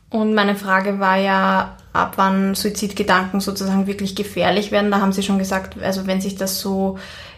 Und 0.10 0.34
meine 0.34 0.56
Frage 0.56 1.00
war 1.00 1.18
ja, 1.18 1.76
ab 1.92 2.14
wann 2.16 2.56
Suizidgedanken 2.56 3.42
sozusagen 3.42 3.88
wirklich 3.88 4.16
gefährlich 4.16 4.72
werden. 4.72 4.92
Da 4.92 5.02
haben 5.02 5.12
Sie 5.12 5.24
schon 5.24 5.40
gesagt, 5.40 5.82
also 5.82 6.08
wenn 6.08 6.22
sich 6.22 6.36
das 6.36 6.60
so 6.60 6.98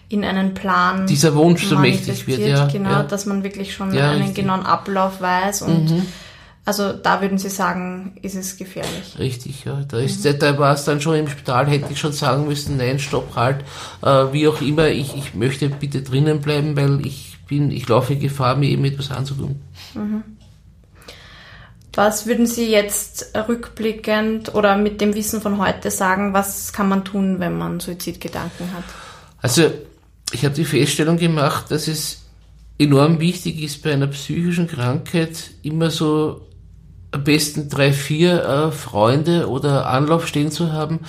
in 0.09 0.23
einen 0.23 0.53
Plan 0.53 1.07
dieser 1.07 1.35
Wunsch 1.35 1.65
so 1.65 1.77
mächtig 1.77 2.27
wird, 2.27 2.39
ja, 2.39 2.67
genau, 2.67 2.89
ja. 2.89 3.03
dass 3.03 3.25
man 3.25 3.43
wirklich 3.43 3.73
schon 3.73 3.93
ja, 3.93 4.09
einen 4.09 4.19
richtig. 4.21 4.43
genauen 4.43 4.65
Ablauf 4.65 5.21
weiß 5.21 5.61
und 5.61 5.91
mhm. 5.91 6.05
Also 6.69 6.93
da 6.93 7.19
würden 7.19 7.39
Sie 7.39 7.49
sagen, 7.49 8.15
ist 8.21 8.35
es 8.35 8.55
gefährlich. 8.55 9.17
Richtig, 9.17 9.65
ja. 9.65 9.81
Da, 9.87 9.97
ist, 9.97 10.23
mhm. 10.23 10.37
da 10.37 10.55
war 10.59 10.75
es 10.75 10.83
dann 10.83 11.01
schon 11.01 11.15
im 11.15 11.27
Spital, 11.27 11.65
hätte 11.65 11.91
ich 11.91 11.97
schon 11.97 12.13
sagen 12.13 12.47
müssen, 12.47 12.77
nein, 12.77 12.99
stopp, 12.99 13.35
halt, 13.35 13.65
äh, 14.03 14.31
wie 14.33 14.47
auch 14.47 14.61
immer, 14.61 14.87
ich, 14.87 15.17
ich 15.17 15.33
möchte 15.33 15.67
bitte 15.69 16.03
drinnen 16.03 16.41
bleiben, 16.41 16.77
weil 16.77 17.03
ich 17.03 17.39
bin, 17.47 17.71
ich 17.71 17.87
laufe 17.87 18.15
Gefahr, 18.17 18.55
mir 18.55 18.69
eben 18.69 18.85
etwas 18.85 19.09
anzutun. 19.09 19.59
Mhm. 19.95 20.23
Was 21.95 22.27
würden 22.27 22.45
Sie 22.45 22.69
jetzt 22.69 23.33
rückblickend 23.33 24.53
oder 24.53 24.77
mit 24.77 25.01
dem 25.01 25.15
Wissen 25.15 25.41
von 25.41 25.57
heute 25.57 25.89
sagen, 25.89 26.35
was 26.35 26.71
kann 26.71 26.87
man 26.87 27.03
tun, 27.03 27.39
wenn 27.39 27.57
man 27.57 27.79
Suizidgedanken 27.79 28.71
hat? 28.75 28.83
Also, 29.41 29.71
ich 30.31 30.45
habe 30.45 30.53
die 30.53 30.65
Feststellung 30.65 31.17
gemacht, 31.17 31.71
dass 31.71 31.87
es 31.87 32.25
enorm 32.77 33.19
wichtig 33.19 33.59
ist, 33.59 33.81
bei 33.81 33.91
einer 33.91 34.05
psychischen 34.05 34.67
Krankheit 34.67 35.49
immer 35.63 35.89
so 35.89 36.45
am 37.11 37.23
besten 37.23 37.69
drei, 37.69 37.91
vier 37.91 38.43
äh, 38.43 38.71
Freunde 38.71 39.49
oder 39.49 39.87
Anlaufstellen 39.87 40.51
zu 40.51 40.71
haben, 40.71 40.99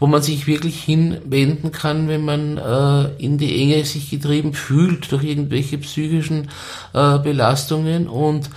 wo 0.00 0.06
man 0.06 0.20
sich 0.20 0.46
wirklich 0.46 0.82
hinwenden 0.82 1.70
kann, 1.70 2.08
wenn 2.08 2.24
man 2.24 2.58
äh, 2.58 3.22
in 3.22 3.38
die 3.38 3.60
Enge 3.62 3.84
sich 3.84 4.10
getrieben 4.10 4.52
fühlt 4.52 5.12
durch 5.12 5.22
irgendwelche 5.22 5.78
psychischen 5.78 6.48
äh, 6.92 7.18
Belastungen 7.18 8.08
und 8.08 8.50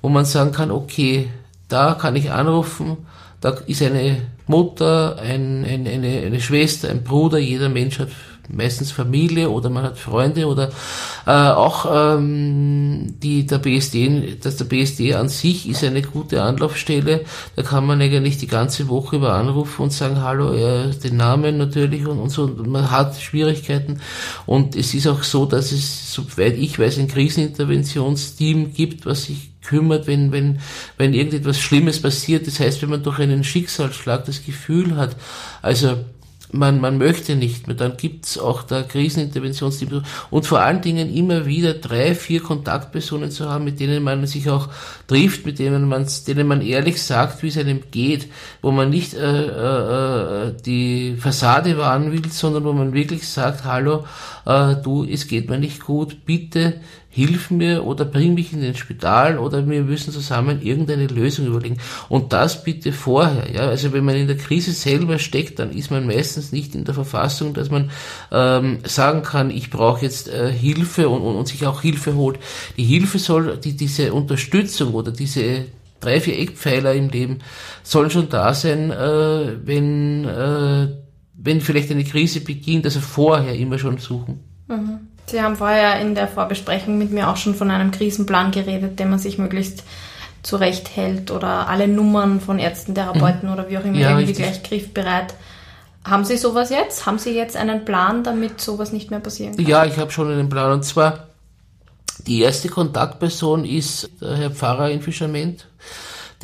wo 0.00 0.08
man 0.08 0.24
sagen 0.24 0.52
kann, 0.52 0.70
okay, 0.70 1.28
da 1.68 1.94
kann 1.94 2.14
ich 2.14 2.30
anrufen, 2.30 2.98
da 3.40 3.50
ist 3.66 3.82
eine 3.82 4.22
Mutter, 4.46 5.18
ein, 5.18 5.64
ein, 5.64 5.86
eine, 5.86 6.20
eine 6.20 6.40
Schwester, 6.40 6.88
ein 6.88 7.02
Bruder, 7.02 7.38
jeder 7.38 7.68
Mensch 7.68 7.98
hat 7.98 8.08
meistens 8.48 8.90
Familie 8.90 9.50
oder 9.50 9.70
man 9.70 9.84
hat 9.84 9.98
Freunde 9.98 10.46
oder 10.46 10.70
äh, 11.26 11.30
auch 11.30 11.86
ähm, 11.90 13.14
die 13.22 13.46
der 13.46 13.58
BSD, 13.58 14.36
dass 14.40 14.56
der 14.56 14.64
BSD 14.64 15.14
an 15.14 15.28
sich 15.28 15.68
ist 15.68 15.84
eine 15.84 16.02
gute 16.02 16.42
Anlaufstelle. 16.42 17.24
Da 17.56 17.62
kann 17.62 17.86
man 17.86 18.00
eigentlich 18.00 18.38
die 18.38 18.46
ganze 18.46 18.88
Woche 18.88 19.16
über 19.16 19.34
anrufen 19.34 19.82
und 19.82 19.92
sagen, 19.92 20.22
hallo, 20.22 20.52
äh, 20.52 20.90
den 20.90 21.16
Namen 21.16 21.58
natürlich 21.58 22.06
und, 22.06 22.18
und 22.18 22.30
so. 22.30 22.46
Man 22.46 22.90
hat 22.90 23.16
Schwierigkeiten 23.20 24.00
und 24.46 24.76
es 24.76 24.94
ist 24.94 25.06
auch 25.06 25.22
so, 25.22 25.46
dass 25.46 25.72
es, 25.72 26.12
soweit 26.12 26.56
ich 26.56 26.78
weiß, 26.78 26.98
ein 26.98 27.08
Kriseninterventionsteam 27.08 28.72
gibt, 28.72 29.06
was 29.06 29.24
sich 29.24 29.54
kümmert, 29.64 30.06
wenn, 30.06 30.30
wenn, 30.30 30.60
wenn 30.96 31.14
irgendetwas 31.14 31.58
Schlimmes 31.58 32.00
passiert. 32.00 32.46
Das 32.46 32.60
heißt, 32.60 32.82
wenn 32.82 32.90
man 32.90 33.02
durch 33.02 33.18
einen 33.18 33.42
Schicksalsschlag 33.42 34.24
das 34.26 34.44
Gefühl 34.44 34.96
hat, 34.96 35.16
also 35.62 35.96
man, 36.54 36.80
man 36.80 36.98
möchte 36.98 37.34
nicht 37.36 37.66
mehr, 37.66 37.76
dann 37.76 37.96
gibt's 37.96 38.38
auch 38.38 38.62
da 38.62 38.82
Kriseninterventionsteam 38.82 40.02
und 40.30 40.46
vor 40.46 40.60
allen 40.60 40.80
Dingen 40.80 41.14
immer 41.14 41.46
wieder 41.46 41.74
drei, 41.74 42.14
vier 42.14 42.42
Kontaktpersonen 42.42 43.30
zu 43.30 43.48
haben, 43.48 43.64
mit 43.64 43.80
denen 43.80 44.02
man 44.02 44.26
sich 44.26 44.48
auch 44.48 44.68
trifft, 45.06 45.44
mit 45.46 45.58
denen 45.58 45.88
man, 45.88 46.06
denen 46.26 46.46
man 46.46 46.62
ehrlich 46.62 47.02
sagt, 47.02 47.42
wie 47.42 47.48
es 47.48 47.58
einem 47.58 47.82
geht, 47.90 48.28
wo 48.62 48.70
man 48.70 48.90
nicht 48.90 49.14
äh, 49.14 49.46
äh, 49.46 50.48
äh 50.48 50.54
die 50.64 51.16
Fassade 51.18 51.76
wahren 51.76 52.12
will, 52.12 52.30
sondern 52.30 52.64
wo 52.64 52.72
man 52.72 52.94
wirklich 52.94 53.28
sagt, 53.28 53.64
hallo, 53.64 54.04
äh, 54.46 54.76
du, 54.76 55.04
es 55.04 55.26
geht 55.26 55.50
mir 55.50 55.58
nicht 55.58 55.80
gut, 55.84 56.24
bitte 56.24 56.74
hilf 57.14 57.52
mir 57.52 57.84
oder 57.84 58.04
bring 58.04 58.34
mich 58.34 58.52
in 58.52 58.60
den 58.60 58.74
Spital 58.74 59.38
oder 59.38 59.68
wir 59.68 59.82
müssen 59.82 60.12
zusammen 60.12 60.60
irgendeine 60.62 61.06
Lösung 61.06 61.46
überlegen. 61.46 61.78
Und 62.08 62.32
das 62.32 62.64
bitte 62.64 62.92
vorher. 62.92 63.52
Ja? 63.54 63.68
Also 63.68 63.92
wenn 63.92 64.04
man 64.04 64.16
in 64.16 64.26
der 64.26 64.36
Krise 64.36 64.72
selber 64.72 65.20
steckt, 65.20 65.60
dann 65.60 65.70
ist 65.70 65.92
man 65.92 66.06
meistens 66.06 66.50
nicht 66.50 66.74
in 66.74 66.84
der 66.84 66.92
Verfassung, 66.94 67.54
dass 67.54 67.70
man 67.70 67.92
ähm, 68.32 68.78
sagen 68.82 69.22
kann, 69.22 69.50
ich 69.50 69.70
brauche 69.70 70.02
jetzt 70.02 70.28
äh, 70.28 70.52
Hilfe 70.52 71.08
und, 71.08 71.22
und, 71.22 71.36
und 71.36 71.46
sich 71.46 71.64
auch 71.66 71.82
Hilfe 71.82 72.16
holt. 72.16 72.40
Die 72.76 72.84
Hilfe 72.84 73.20
soll, 73.20 73.58
die, 73.58 73.76
diese 73.76 74.12
Unterstützung 74.12 74.92
oder 74.92 75.12
diese 75.12 75.66
drei, 76.00 76.20
vier 76.20 76.36
Eckpfeiler 76.36 76.94
im 76.94 77.10
Leben 77.10 77.38
sollen 77.84 78.10
schon 78.10 78.28
da 78.28 78.54
sein, 78.54 78.90
äh, 78.90 79.56
wenn, 79.64 80.24
äh, 80.24 80.88
wenn 81.34 81.60
vielleicht 81.60 81.92
eine 81.92 82.04
Krise 82.04 82.40
beginnt, 82.40 82.86
also 82.86 82.98
vorher 82.98 83.54
immer 83.54 83.78
schon 83.78 83.98
suchen. 83.98 84.40
Mhm. 84.66 85.13
Sie 85.26 85.40
haben 85.40 85.56
vorher 85.56 86.00
in 86.00 86.14
der 86.14 86.28
Vorbesprechung 86.28 86.98
mit 86.98 87.10
mir 87.10 87.28
auch 87.28 87.36
schon 87.36 87.54
von 87.54 87.70
einem 87.70 87.90
Krisenplan 87.90 88.50
geredet, 88.50 88.98
den 88.98 89.10
man 89.10 89.18
sich 89.18 89.38
möglichst 89.38 89.84
zurechthält 90.42 91.30
oder 91.30 91.68
alle 91.68 91.88
Nummern 91.88 92.40
von 92.40 92.58
Ärzten, 92.58 92.94
Therapeuten 92.94 93.48
mhm. 93.48 93.54
oder 93.54 93.68
wie 93.68 93.78
auch 93.78 93.84
immer 93.84 93.96
ja, 93.96 94.10
irgendwie 94.10 94.28
richtig. 94.28 94.44
gleich 94.44 94.62
griffbereit. 94.62 95.34
Haben 96.04 96.24
Sie 96.24 96.36
sowas 96.36 96.68
jetzt? 96.68 97.06
Haben 97.06 97.18
Sie 97.18 97.34
jetzt 97.34 97.56
einen 97.56 97.86
Plan, 97.86 98.22
damit 98.22 98.60
sowas 98.60 98.92
nicht 98.92 99.10
mehr 99.10 99.20
passieren 99.20 99.56
kann? 99.56 99.66
Ja, 99.66 99.86
ich 99.86 99.96
habe 99.98 100.10
schon 100.10 100.30
einen 100.30 100.50
Plan. 100.50 100.70
Und 100.72 100.84
zwar, 100.84 101.28
die 102.26 102.42
erste 102.42 102.68
Kontaktperson 102.68 103.64
ist 103.64 104.10
der 104.20 104.36
Herr 104.36 104.50
Pfarrer 104.50 104.90
in 104.90 105.00
Fischerment, 105.00 105.66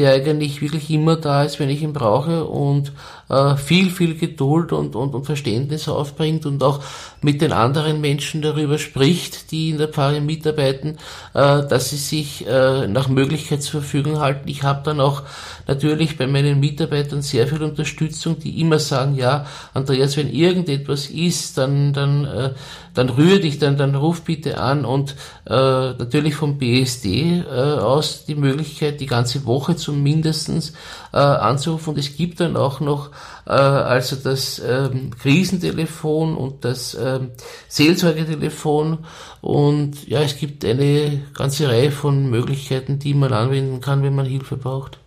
der 0.01 0.15
eigentlich 0.15 0.63
wirklich 0.63 0.89
immer 0.89 1.17
da 1.17 1.45
ist, 1.45 1.61
wenn 1.61 1.69
ich 1.69 1.83
ihn 1.83 1.93
brauche 1.93 2.47
und 2.47 2.91
äh, 3.29 3.55
viel, 3.57 3.91
viel 3.91 4.17
Geduld 4.17 4.73
und, 4.73 4.97
und, 4.97 5.15
und 5.15 5.27
Verständnis 5.27 5.89
aufbringt 5.89 6.47
und 6.47 6.63
auch 6.63 6.83
mit 7.21 7.43
den 7.43 7.53
anderen 7.53 8.01
Menschen 8.01 8.41
darüber 8.41 8.79
spricht, 8.79 9.51
die 9.51 9.69
in 9.69 9.77
der 9.77 9.89
Pfarre 9.89 10.23
mitarbeiten, 10.23 10.97
äh, 11.35 11.67
dass 11.69 11.91
sie 11.91 11.99
sich 11.99 12.47
äh, 12.47 12.89
nach 12.89 13.09
Möglichkeit 13.09 13.63
zur 13.63 13.83
Verfügung 13.83 14.21
halten. 14.21 14.49
Ich 14.49 14.63
habe 14.63 14.81
dann 14.85 15.01
auch 15.01 15.23
natürlich 15.67 16.17
bei 16.17 16.27
meinen 16.27 16.61
Mitarbeitern 16.61 17.21
sehr 17.21 17.47
viel 17.47 17.63
Unterstützung, 17.63 18.39
die 18.39 18.59
immer 18.59 18.79
sagen, 18.79 19.17
ja, 19.17 19.45
Andreas, 19.75 20.17
wenn 20.17 20.33
irgendetwas 20.33 21.11
ist, 21.11 21.59
dann, 21.59 21.93
dann, 21.93 22.25
äh, 22.25 22.51
dann 22.95 23.09
rühr 23.09 23.41
dich, 23.41 23.59
dann, 23.59 23.77
dann 23.77 23.95
ruf 23.95 24.23
bitte 24.23 24.59
an 24.59 24.85
und 24.85 25.15
äh, 25.47 25.53
natürlich 25.53 26.35
vom 26.35 26.59
BSD 26.59 27.41
äh, 27.41 27.45
aus 27.45 28.25
die 28.25 28.35
Möglichkeit, 28.35 29.01
die 29.01 29.07
ganze 29.07 29.47
Woche 29.47 29.77
zumindestens 29.77 30.73
äh, 31.13 31.19
anzurufen. 31.19 31.91
Und 31.91 31.99
es 31.99 32.17
gibt 32.17 32.41
dann 32.41 32.57
auch 32.57 32.81
noch 32.81 33.11
äh, 33.47 33.53
also 33.53 34.17
das 34.17 34.61
ähm, 34.65 35.11
Krisentelefon 35.19 36.37
und 36.37 36.65
das 36.65 36.97
ähm, 37.01 37.31
Seelsorgetelefon. 37.69 38.99
Und 39.41 40.09
ja, 40.09 40.21
es 40.21 40.37
gibt 40.39 40.65
eine 40.65 41.23
ganze 41.35 41.69
Reihe 41.69 41.91
von 41.91 42.29
Möglichkeiten, 42.29 42.99
die 42.99 43.15
man 43.15 43.33
anwenden 43.33 43.81
kann, 43.81 44.03
wenn 44.03 44.15
man 44.15 44.27
Hilfe 44.27 44.57
braucht. 44.57 44.99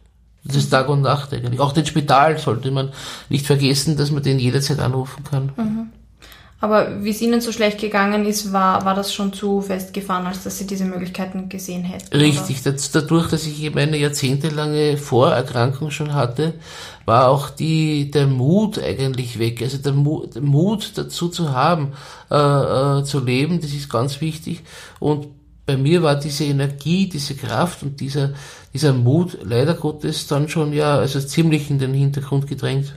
Das 0.45 0.57
ist 0.57 0.69
Tag 0.71 0.89
und 0.89 1.01
Nacht 1.01 1.33
eigentlich. 1.33 1.59
Auch 1.59 1.71
den 1.71 1.85
Spital 1.85 2.37
sollte 2.37 2.69
man 2.71 2.91
nicht 3.29 3.45
vergessen, 3.45 3.95
dass 3.95 4.11
man 4.11 4.23
den 4.23 4.39
jederzeit 4.39 4.79
anrufen 4.79 5.23
kann. 5.23 5.51
Mhm. 5.55 5.89
Aber 6.63 7.03
wie 7.03 7.09
es 7.09 7.21
Ihnen 7.21 7.41
so 7.41 7.51
schlecht 7.51 7.77
gegangen 7.77 8.25
ist, 8.25 8.53
war, 8.53 8.85
war 8.85 8.95
das 8.95 9.13
schon 9.13 9.33
zu 9.33 9.59
festgefahren, 9.59 10.25
als 10.25 10.43
dass 10.43 10.57
Sie 10.57 10.65
diese 10.65 10.85
Möglichkeiten 10.85 11.49
gesehen 11.49 11.83
hätten? 11.83 12.15
Richtig. 12.15 12.63
Das, 12.63 12.89
dadurch, 12.89 13.29
dass 13.29 13.45
ich 13.45 13.61
eben 13.63 13.77
eine 13.77 13.97
jahrzehntelange 13.97 14.95
Vorerkrankung 14.95 15.91
schon 15.91 16.13
hatte, 16.13 16.53
war 17.03 17.27
auch 17.27 17.49
die, 17.49 18.09
der 18.11 18.27
Mut 18.27 18.79
eigentlich 18.79 19.39
weg. 19.39 19.61
Also 19.61 19.77
der 19.77 19.91
Mut, 19.91 20.35
der 20.35 20.41
Mut 20.41 20.93
dazu 20.95 21.27
zu 21.27 21.51
haben, 21.51 21.91
äh, 22.31 22.37
äh, 22.37 23.03
zu 23.03 23.19
leben, 23.19 23.59
das 23.59 23.73
ist 23.73 23.89
ganz 23.89 24.21
wichtig. 24.21 24.61
Und 25.01 25.27
bei 25.65 25.75
mir 25.75 26.01
war 26.01 26.15
diese 26.15 26.45
Energie, 26.45 27.09
diese 27.09 27.35
Kraft 27.35 27.83
und 27.83 27.99
dieser, 27.99 28.35
dieser 28.73 28.93
Mut 28.93 29.37
leider 29.43 29.73
Gottes 29.73 30.27
dann 30.27 30.47
schon 30.47 30.71
ja, 30.71 30.95
also 30.95 31.19
ziemlich 31.19 31.69
in 31.69 31.79
den 31.79 31.93
Hintergrund 31.93 32.47
gedrängt. 32.47 32.95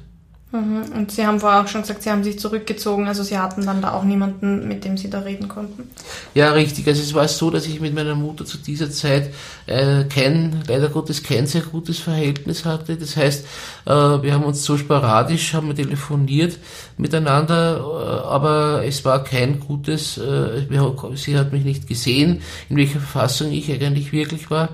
Mhm. 0.56 0.92
Und 0.92 1.12
Sie 1.12 1.26
haben 1.26 1.40
vorher 1.40 1.62
auch 1.62 1.68
schon 1.68 1.82
gesagt, 1.82 2.02
Sie 2.02 2.10
haben 2.10 2.25
sich 2.25 2.38
zurückgezogen, 2.38 3.06
also 3.06 3.22
Sie 3.22 3.38
hatten 3.38 3.66
dann 3.66 3.82
da 3.82 3.92
auch 3.92 4.04
niemanden, 4.04 4.66
mit 4.66 4.84
dem 4.84 4.96
Sie 4.96 5.10
da 5.10 5.20
reden 5.20 5.48
konnten. 5.48 5.90
Ja, 6.34 6.52
richtig. 6.52 6.86
Also 6.86 7.02
es 7.02 7.14
war 7.14 7.28
so, 7.28 7.50
dass 7.50 7.66
ich 7.66 7.80
mit 7.80 7.94
meiner 7.94 8.14
Mutter 8.14 8.44
zu 8.44 8.58
dieser 8.58 8.90
Zeit 8.90 9.32
äh, 9.66 10.04
kein, 10.04 10.62
leider 10.66 10.88
Gottes, 10.88 11.22
kein 11.22 11.46
sehr 11.46 11.62
gutes 11.62 11.98
Verhältnis 11.98 12.64
hatte. 12.64 12.96
Das 12.96 13.16
heißt, 13.16 13.44
äh, 13.84 13.90
wir 13.90 14.32
haben 14.32 14.44
uns 14.44 14.64
so 14.64 14.76
sporadisch, 14.78 15.54
haben 15.54 15.68
wir 15.68 15.75
telefoniert 15.75 16.58
miteinander, 16.96 17.78
äh, 17.78 18.26
aber 18.26 18.84
es 18.84 19.04
war 19.04 19.22
kein 19.25 19.60
gutes, 19.60 20.18
äh, 20.18 20.66
sie 21.14 21.36
hat 21.36 21.52
mich 21.52 21.64
nicht 21.64 21.86
gesehen, 21.86 22.42
in 22.68 22.76
welcher 22.76 23.00
Verfassung 23.00 23.52
ich 23.52 23.70
eigentlich 23.70 24.12
wirklich 24.12 24.50
war. 24.50 24.70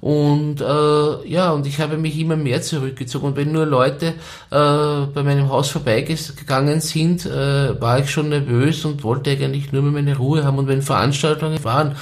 Und 0.00 0.62
äh, 0.62 1.28
ja, 1.28 1.50
und 1.50 1.66
ich 1.66 1.78
habe 1.78 1.98
mich 1.98 2.18
immer 2.18 2.36
mehr 2.36 2.62
zurückgezogen. 2.62 3.28
Und 3.28 3.36
wenn 3.36 3.52
nur 3.52 3.66
Leute 3.66 4.06
äh, 4.06 4.12
bei 4.50 5.22
meinem 5.22 5.50
Haus 5.50 5.68
vorbeigegangen 5.68 6.80
sind, 6.80 7.26
äh, 7.26 7.80
war 7.80 7.98
ich 7.98 8.10
schon 8.10 8.30
nervös 8.30 8.84
und 8.84 9.04
wollte 9.04 9.30
eigentlich 9.30 9.72
nur 9.72 9.82
mehr 9.82 9.92
meine 9.92 10.16
Ruhe 10.16 10.44
haben. 10.44 10.58
Und 10.58 10.68
wenn 10.68 10.80
Veranstaltungen 10.80 11.62
waren, 11.64 11.96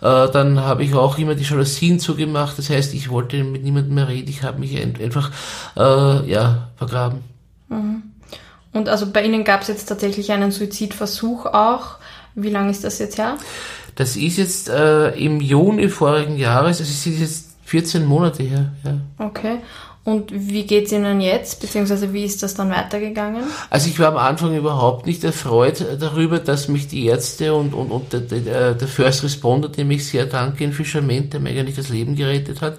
äh, 0.00 0.30
dann 0.30 0.60
habe 0.60 0.84
ich 0.84 0.94
auch 0.94 1.18
immer 1.18 1.34
die 1.34 1.44
Jalousien 1.44 1.98
zugemacht. 1.98 2.56
Das 2.56 2.70
heißt, 2.70 2.94
ich 2.94 3.10
wollte 3.10 3.42
mit 3.42 3.64
niemandem 3.64 3.94
mehr 3.94 4.08
reden. 4.08 4.28
Ich 4.28 4.44
habe 4.44 4.60
mich 4.60 4.80
einfach 4.80 5.30
äh, 5.76 6.30
ja 6.30 6.68
vergraben. 6.76 7.20
Mhm. 7.68 8.02
Und 8.72 8.88
also 8.88 9.10
bei 9.10 9.24
Ihnen 9.24 9.42
gab 9.42 9.62
es 9.62 9.68
jetzt 9.68 9.86
tatsächlich 9.86 10.30
einen 10.30 10.52
Suizidversuch 10.52 11.46
auch. 11.46 11.96
Wie 12.34 12.50
lange 12.50 12.70
ist 12.70 12.84
das 12.84 12.98
jetzt 12.98 13.18
her? 13.18 13.36
Das 13.96 14.16
ist 14.16 14.38
jetzt 14.38 14.68
äh, 14.68 15.10
im 15.10 15.40
Juni 15.40 15.88
vorigen 15.88 16.36
Jahres, 16.36 16.80
also 16.80 16.90
es 16.90 17.06
ist 17.06 17.20
jetzt 17.20 17.50
14 17.64 18.04
Monate 18.04 18.42
her. 18.42 18.72
Ja. 18.84 19.26
Okay. 19.26 19.58
Und 20.02 20.32
wie 20.32 20.64
geht's 20.64 20.92
Ihnen 20.92 21.20
jetzt, 21.20 21.60
beziehungsweise 21.60 22.12
wie 22.12 22.24
ist 22.24 22.42
das 22.42 22.54
dann 22.54 22.70
weitergegangen? 22.70 23.44
Also 23.68 23.90
ich 23.90 23.98
war 23.98 24.08
am 24.08 24.16
Anfang 24.16 24.56
überhaupt 24.56 25.06
nicht 25.06 25.22
erfreut 25.24 25.84
darüber, 26.00 26.38
dass 26.38 26.68
mich 26.68 26.88
die 26.88 27.04
Ärzte 27.04 27.54
und, 27.54 27.74
und, 27.74 27.90
und 27.90 28.12
der, 28.12 28.20
der, 28.20 28.74
der 28.74 28.88
First 28.88 29.22
Responder, 29.22 29.68
dem 29.68 29.90
ich 29.90 30.06
sehr 30.06 30.24
danke 30.24 30.64
in 30.64 30.72
Fischerment, 30.72 31.34
der 31.34 31.40
mir 31.40 31.50
eigentlich 31.50 31.76
das 31.76 31.90
Leben 31.90 32.16
gerettet 32.16 32.62
hat, 32.62 32.78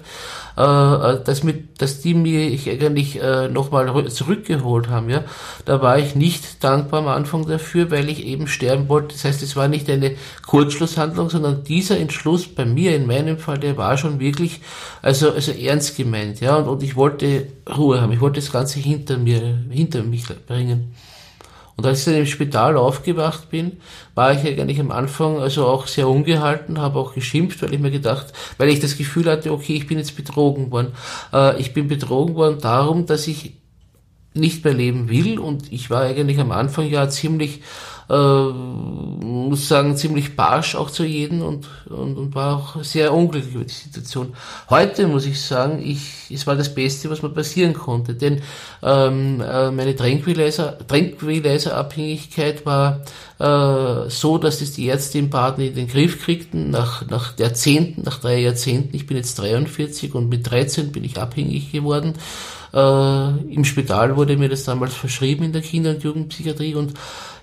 äh, 0.51 0.51
dass, 0.60 1.42
mit, 1.42 1.80
dass 1.80 2.00
die 2.00 2.14
mir 2.14 2.48
ich 2.50 2.68
eigentlich 2.68 3.20
äh, 3.22 3.48
nochmal 3.48 4.08
zurückgeholt 4.08 4.88
haben. 4.88 5.08
Ja, 5.10 5.24
Da 5.64 5.80
war 5.80 5.98
ich 5.98 6.14
nicht 6.14 6.62
dankbar 6.62 7.00
am 7.00 7.08
Anfang 7.08 7.46
dafür, 7.46 7.90
weil 7.90 8.08
ich 8.08 8.24
eben 8.26 8.46
sterben 8.46 8.88
wollte. 8.88 9.14
Das 9.14 9.24
heißt, 9.24 9.42
es 9.42 9.56
war 9.56 9.68
nicht 9.68 9.88
eine 9.88 10.16
Kurzschlusshandlung, 10.46 11.30
sondern 11.30 11.64
dieser 11.64 11.98
Entschluss 11.98 12.46
bei 12.46 12.64
mir, 12.64 12.94
in 12.94 13.06
meinem 13.06 13.38
Fall, 13.38 13.58
der 13.58 13.76
war 13.76 13.96
schon 13.96 14.20
wirklich 14.20 14.60
also, 15.00 15.30
also 15.30 15.52
ernst 15.52 15.96
gemeint. 15.96 16.40
Ja, 16.40 16.56
und, 16.56 16.68
und 16.68 16.82
ich 16.82 16.96
wollte 16.96 17.46
Ruhe 17.76 18.00
haben. 18.00 18.12
Ich 18.12 18.20
wollte 18.20 18.40
das 18.40 18.52
Ganze 18.52 18.78
hinter 18.80 19.18
mir, 19.18 19.58
hinter 19.70 20.02
mich 20.02 20.24
bringen. 20.46 20.94
Und 21.76 21.86
als 21.86 22.00
ich 22.00 22.04
dann 22.06 22.14
im 22.14 22.26
Spital 22.26 22.76
aufgewacht 22.76 23.50
bin, 23.50 23.78
war 24.14 24.32
ich 24.32 24.46
eigentlich 24.46 24.78
am 24.78 24.90
Anfang 24.90 25.38
also 25.38 25.66
auch 25.66 25.86
sehr 25.86 26.08
ungehalten, 26.08 26.80
habe 26.80 26.98
auch 26.98 27.14
geschimpft, 27.14 27.62
weil 27.62 27.72
ich 27.72 27.80
mir 27.80 27.90
gedacht, 27.90 28.32
weil 28.58 28.68
ich 28.68 28.80
das 28.80 28.98
Gefühl 28.98 29.26
hatte, 29.26 29.52
okay, 29.52 29.74
ich 29.74 29.86
bin 29.86 29.98
jetzt 29.98 30.16
betrogen 30.16 30.70
worden. 30.70 30.92
Äh, 31.32 31.60
ich 31.60 31.72
bin 31.72 31.88
betrogen 31.88 32.34
worden 32.34 32.58
darum, 32.60 33.06
dass 33.06 33.26
ich 33.26 33.54
nicht 34.34 34.64
mehr 34.64 34.74
leben 34.74 35.08
will 35.08 35.38
und 35.38 35.72
ich 35.72 35.90
war 35.90 36.02
eigentlich 36.02 36.40
am 36.40 36.52
Anfang 36.52 36.88
ja 36.88 37.08
ziemlich 37.08 37.60
äh, 38.12 38.52
muss 39.52 39.68
sagen, 39.68 39.96
ziemlich 39.96 40.36
barsch 40.36 40.74
auch 40.74 40.90
zu 40.90 41.04
jedem 41.04 41.40
und, 41.40 41.66
und, 41.86 42.18
und 42.18 42.34
war 42.34 42.56
auch 42.56 42.84
sehr 42.84 43.12
unglücklich 43.14 43.54
über 43.54 43.64
die 43.64 43.72
Situation. 43.72 44.34
Heute 44.68 45.06
muss 45.06 45.24
ich 45.24 45.40
sagen, 45.40 45.82
ich, 45.82 46.30
es 46.30 46.46
war 46.46 46.54
das 46.54 46.74
Beste, 46.74 47.08
was 47.08 47.22
mir 47.22 47.30
passieren 47.30 47.72
konnte, 47.72 48.14
denn 48.14 48.42
ähm, 48.82 49.40
äh, 49.40 49.70
meine 49.70 49.96
Tranquilizer, 49.96 50.76
Tranquilizer-Abhängigkeit 50.86 52.66
war 52.66 53.00
äh, 53.38 54.10
so, 54.10 54.36
dass 54.36 54.60
es 54.60 54.72
die 54.72 54.86
Ärzte 54.86 55.18
im 55.18 55.30
Baden 55.30 55.64
in 55.64 55.74
den 55.74 55.88
Griff 55.88 56.22
kriegten, 56.22 56.70
nach, 56.70 57.08
nach 57.08 57.38
Jahrzehnten, 57.38 58.02
nach 58.02 58.20
drei 58.20 58.40
Jahrzehnten, 58.40 58.94
ich 58.94 59.06
bin 59.06 59.16
jetzt 59.16 59.38
43 59.38 60.14
und 60.14 60.28
mit 60.28 60.50
13 60.50 60.92
bin 60.92 61.04
ich 61.04 61.18
abhängig 61.18 61.72
geworden. 61.72 62.14
Äh, 62.74 63.54
Im 63.54 63.64
Spital 63.64 64.16
wurde 64.16 64.36
mir 64.36 64.48
das 64.48 64.64
damals 64.64 64.94
verschrieben 64.94 65.44
in 65.44 65.52
der 65.52 65.62
Kinder- 65.62 65.90
und 65.90 66.02
Jugendpsychiatrie 66.02 66.74
und 66.74 66.94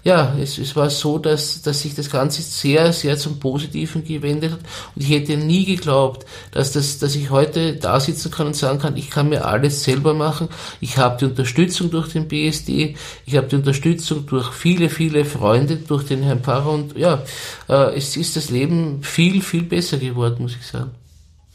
ja, 0.03 0.35
es, 0.41 0.57
es 0.57 0.75
war 0.75 0.89
so, 0.89 1.17
dass, 1.17 1.61
dass 1.61 1.81
sich 1.81 1.93
das 1.93 2.09
Ganze 2.09 2.41
sehr, 2.41 2.93
sehr 2.93 3.17
zum 3.17 3.39
Positiven 3.39 4.03
gewendet 4.03 4.53
hat. 4.53 4.59
Und 4.95 5.01
ich 5.01 5.09
hätte 5.09 5.35
nie 5.35 5.65
geglaubt, 5.65 6.25
dass, 6.51 6.71
das, 6.71 6.99
dass 6.99 7.15
ich 7.15 7.29
heute 7.29 7.75
da 7.75 7.99
sitzen 7.99 8.31
kann 8.31 8.47
und 8.47 8.55
sagen 8.55 8.79
kann, 8.79 8.95
ich 8.95 9.09
kann 9.09 9.29
mir 9.29 9.45
alles 9.45 9.83
selber 9.83 10.13
machen. 10.13 10.47
Ich 10.79 10.97
habe 10.97 11.17
die 11.19 11.25
Unterstützung 11.25 11.91
durch 11.91 12.13
den 12.13 12.27
BSD, 12.27 12.95
ich 13.25 13.35
habe 13.35 13.47
die 13.47 13.57
Unterstützung 13.57 14.25
durch 14.25 14.51
viele, 14.53 14.89
viele 14.89 15.25
Freunde, 15.25 15.75
durch 15.75 16.05
den 16.05 16.23
Herrn 16.23 16.41
Pfarrer 16.41 16.71
und 16.71 16.97
ja, 16.97 17.23
äh, 17.67 17.95
es 17.95 18.15
ist 18.15 18.35
das 18.35 18.49
Leben 18.49 19.03
viel, 19.03 19.41
viel 19.41 19.63
besser 19.63 19.97
geworden, 19.97 20.43
muss 20.43 20.55
ich 20.55 20.65
sagen. 20.65 20.91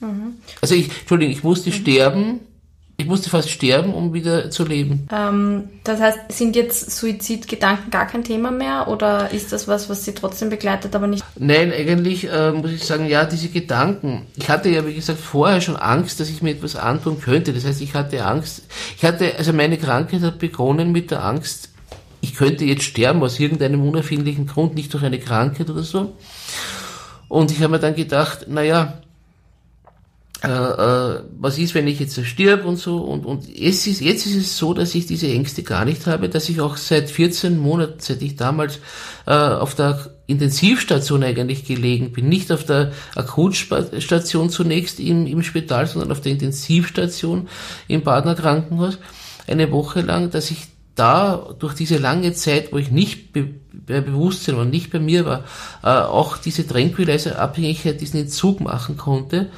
Mhm. 0.00 0.34
Also 0.60 0.74
ich, 0.74 0.90
Entschuldigung, 1.00 1.34
ich 1.34 1.42
musste 1.42 1.70
mhm. 1.70 1.74
sterben, 1.74 2.40
ich 2.96 3.06
musste 3.06 3.28
fast 3.28 3.50
sterben, 3.50 3.92
um 3.92 4.14
wieder 4.14 4.50
zu 4.50 4.64
leben. 4.64 5.08
Ähm, 5.12 5.64
das 5.82 6.00
heißt, 6.00 6.30
sind 6.30 6.54
jetzt 6.54 6.92
Suizidgedanken 6.92 7.90
gar 7.90 8.06
kein 8.06 8.22
Thema 8.22 8.52
mehr 8.52 8.86
oder 8.88 9.32
ist 9.32 9.52
das 9.52 9.66
was, 9.66 9.88
was 9.90 10.04
Sie 10.04 10.14
trotzdem 10.14 10.48
begleitet, 10.48 10.94
aber 10.94 11.08
nicht? 11.08 11.24
Nein, 11.36 11.72
eigentlich 11.72 12.30
äh, 12.30 12.52
muss 12.52 12.70
ich 12.70 12.84
sagen, 12.84 13.06
ja, 13.06 13.24
diese 13.24 13.48
Gedanken. 13.48 14.26
Ich 14.36 14.48
hatte 14.48 14.68
ja, 14.68 14.86
wie 14.86 14.94
gesagt, 14.94 15.18
vorher 15.18 15.60
schon 15.60 15.76
Angst, 15.76 16.20
dass 16.20 16.30
ich 16.30 16.40
mir 16.40 16.52
etwas 16.52 16.76
antun 16.76 17.20
könnte. 17.20 17.52
Das 17.52 17.64
heißt, 17.64 17.80
ich 17.80 17.94
hatte 17.94 18.24
Angst. 18.24 18.62
Ich 18.96 19.04
hatte, 19.04 19.34
also 19.36 19.52
meine 19.52 19.76
Krankheit 19.76 20.22
hat 20.22 20.38
begonnen 20.38 20.92
mit 20.92 21.10
der 21.10 21.24
Angst, 21.24 21.70
ich 22.20 22.34
könnte 22.34 22.64
jetzt 22.64 22.84
sterben 22.84 23.22
aus 23.22 23.38
irgendeinem 23.38 23.86
unerfindlichen 23.86 24.46
Grund, 24.46 24.74
nicht 24.74 24.94
durch 24.94 25.04
eine 25.04 25.18
Krankheit 25.18 25.68
oder 25.68 25.82
so. 25.82 26.16
Und 27.28 27.50
ich 27.50 27.60
habe 27.60 27.72
mir 27.72 27.80
dann 27.80 27.94
gedacht, 27.94 28.46
naja, 28.48 28.94
äh, 30.44 31.16
äh, 31.16 31.22
was 31.38 31.58
ist, 31.58 31.74
wenn 31.74 31.86
ich 31.86 32.00
jetzt 32.00 32.24
stirb 32.26 32.64
und 32.64 32.76
so. 32.76 32.98
Und, 32.98 33.24
und 33.24 33.48
es 33.48 33.86
ist, 33.86 34.00
jetzt 34.00 34.26
ist 34.26 34.36
es 34.36 34.56
so, 34.58 34.74
dass 34.74 34.94
ich 34.94 35.06
diese 35.06 35.28
Ängste 35.28 35.62
gar 35.62 35.84
nicht 35.84 36.06
habe, 36.06 36.28
dass 36.28 36.48
ich 36.48 36.60
auch 36.60 36.76
seit 36.76 37.10
14 37.10 37.58
Monaten, 37.58 37.98
seit 37.98 38.22
ich 38.22 38.36
damals 38.36 38.78
äh, 39.26 39.32
auf 39.32 39.74
der 39.74 40.10
Intensivstation 40.26 41.22
eigentlich 41.22 41.64
gelegen 41.64 42.12
bin, 42.12 42.28
nicht 42.28 42.52
auf 42.52 42.64
der 42.64 42.92
Akutstation 43.14 44.50
zunächst 44.50 45.00
im, 45.00 45.26
im 45.26 45.42
Spital, 45.42 45.86
sondern 45.86 46.12
auf 46.12 46.20
der 46.20 46.32
Intensivstation 46.32 47.48
im 47.88 48.02
Badener 48.02 48.34
Krankenhaus, 48.34 48.98
eine 49.46 49.70
Woche 49.72 50.00
lang, 50.00 50.30
dass 50.30 50.50
ich 50.50 50.68
da 50.94 51.54
durch 51.58 51.74
diese 51.74 51.98
lange 51.98 52.32
Zeit, 52.34 52.72
wo 52.72 52.78
ich 52.78 52.90
nicht 52.90 53.32
be 53.32 53.48
bei 53.86 54.00
Bewusstsein 54.00 54.56
war, 54.56 54.64
nicht 54.64 54.92
bei 54.92 55.00
mir 55.00 55.26
war, 55.26 55.44
äh, 55.82 55.88
auch 55.88 56.38
diese 56.38 56.64
Tranquilizer-Abhängigkeit, 56.64 58.00
diesen 58.00 58.20
Entzug 58.20 58.60
machen 58.60 58.96
konnte 58.96 59.50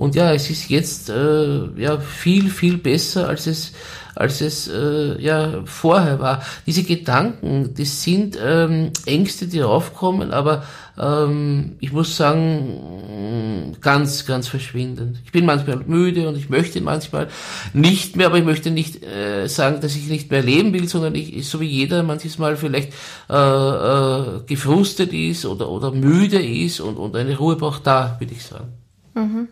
und 0.00 0.14
ja, 0.14 0.32
es 0.32 0.48
ist 0.48 0.70
jetzt 0.70 1.10
äh, 1.10 1.66
ja 1.76 1.98
viel, 1.98 2.48
viel 2.48 2.78
besser, 2.78 3.28
als 3.28 3.46
es, 3.46 3.72
als 4.14 4.40
es 4.40 4.66
äh, 4.66 5.20
ja 5.20 5.60
vorher 5.66 6.18
war. 6.18 6.42
Diese 6.66 6.84
Gedanken, 6.84 7.74
das 7.76 8.02
sind 8.02 8.38
ähm, 8.42 8.92
Ängste, 9.04 9.46
die 9.46 9.62
aufkommen, 9.62 10.32
aber 10.32 10.64
ähm, 10.98 11.76
ich 11.80 11.92
muss 11.92 12.16
sagen, 12.16 13.76
ganz, 13.82 14.24
ganz 14.24 14.48
verschwindend. 14.48 15.18
Ich 15.26 15.32
bin 15.32 15.44
manchmal 15.44 15.76
müde 15.86 16.30
und 16.30 16.38
ich 16.38 16.48
möchte 16.48 16.80
manchmal 16.80 17.28
nicht 17.74 18.16
mehr, 18.16 18.28
aber 18.28 18.38
ich 18.38 18.44
möchte 18.46 18.70
nicht 18.70 19.04
äh, 19.04 19.48
sagen, 19.48 19.82
dass 19.82 19.94
ich 19.96 20.08
nicht 20.08 20.30
mehr 20.30 20.42
leben 20.42 20.72
will, 20.72 20.88
sondern 20.88 21.14
ich, 21.14 21.46
so 21.46 21.60
wie 21.60 21.68
jeder 21.68 22.02
manches 22.04 22.38
Mal 22.38 22.56
vielleicht 22.56 22.94
äh, 23.28 23.34
äh, 23.34 24.40
gefrustet 24.46 25.12
ist 25.12 25.44
oder, 25.44 25.68
oder 25.68 25.92
müde 25.92 26.40
ist 26.40 26.80
und, 26.80 26.96
und 26.96 27.14
eine 27.16 27.36
Ruhe 27.36 27.56
braucht, 27.56 27.86
da 27.86 28.16
würde 28.18 28.32
ich 28.32 28.44
sagen. 28.44 28.72
Mhm. 29.14 29.48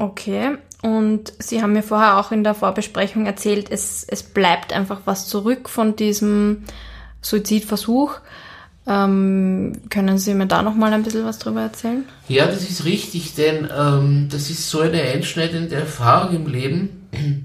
Okay, 0.00 0.56
und 0.80 1.32
Sie 1.40 1.60
haben 1.60 1.72
mir 1.72 1.82
vorher 1.82 2.18
auch 2.18 2.30
in 2.30 2.44
der 2.44 2.54
Vorbesprechung 2.54 3.26
erzählt, 3.26 3.68
es, 3.68 4.06
es 4.08 4.22
bleibt 4.22 4.72
einfach 4.72 5.00
was 5.06 5.26
zurück 5.26 5.68
von 5.68 5.96
diesem 5.96 6.62
Suizidversuch. 7.20 8.14
Ähm, 8.86 9.72
können 9.90 10.18
Sie 10.18 10.34
mir 10.34 10.46
da 10.46 10.62
nochmal 10.62 10.92
ein 10.92 11.02
bisschen 11.02 11.24
was 11.24 11.40
drüber 11.40 11.62
erzählen? 11.62 12.04
Ja, 12.28 12.46
das 12.46 12.70
ist 12.70 12.84
richtig, 12.84 13.34
denn 13.34 13.68
ähm, 13.76 14.28
das 14.30 14.50
ist 14.50 14.70
so 14.70 14.78
eine 14.78 15.02
einschneidende 15.02 15.74
Erfahrung 15.74 16.36
im 16.36 16.46
Leben, 16.46 17.08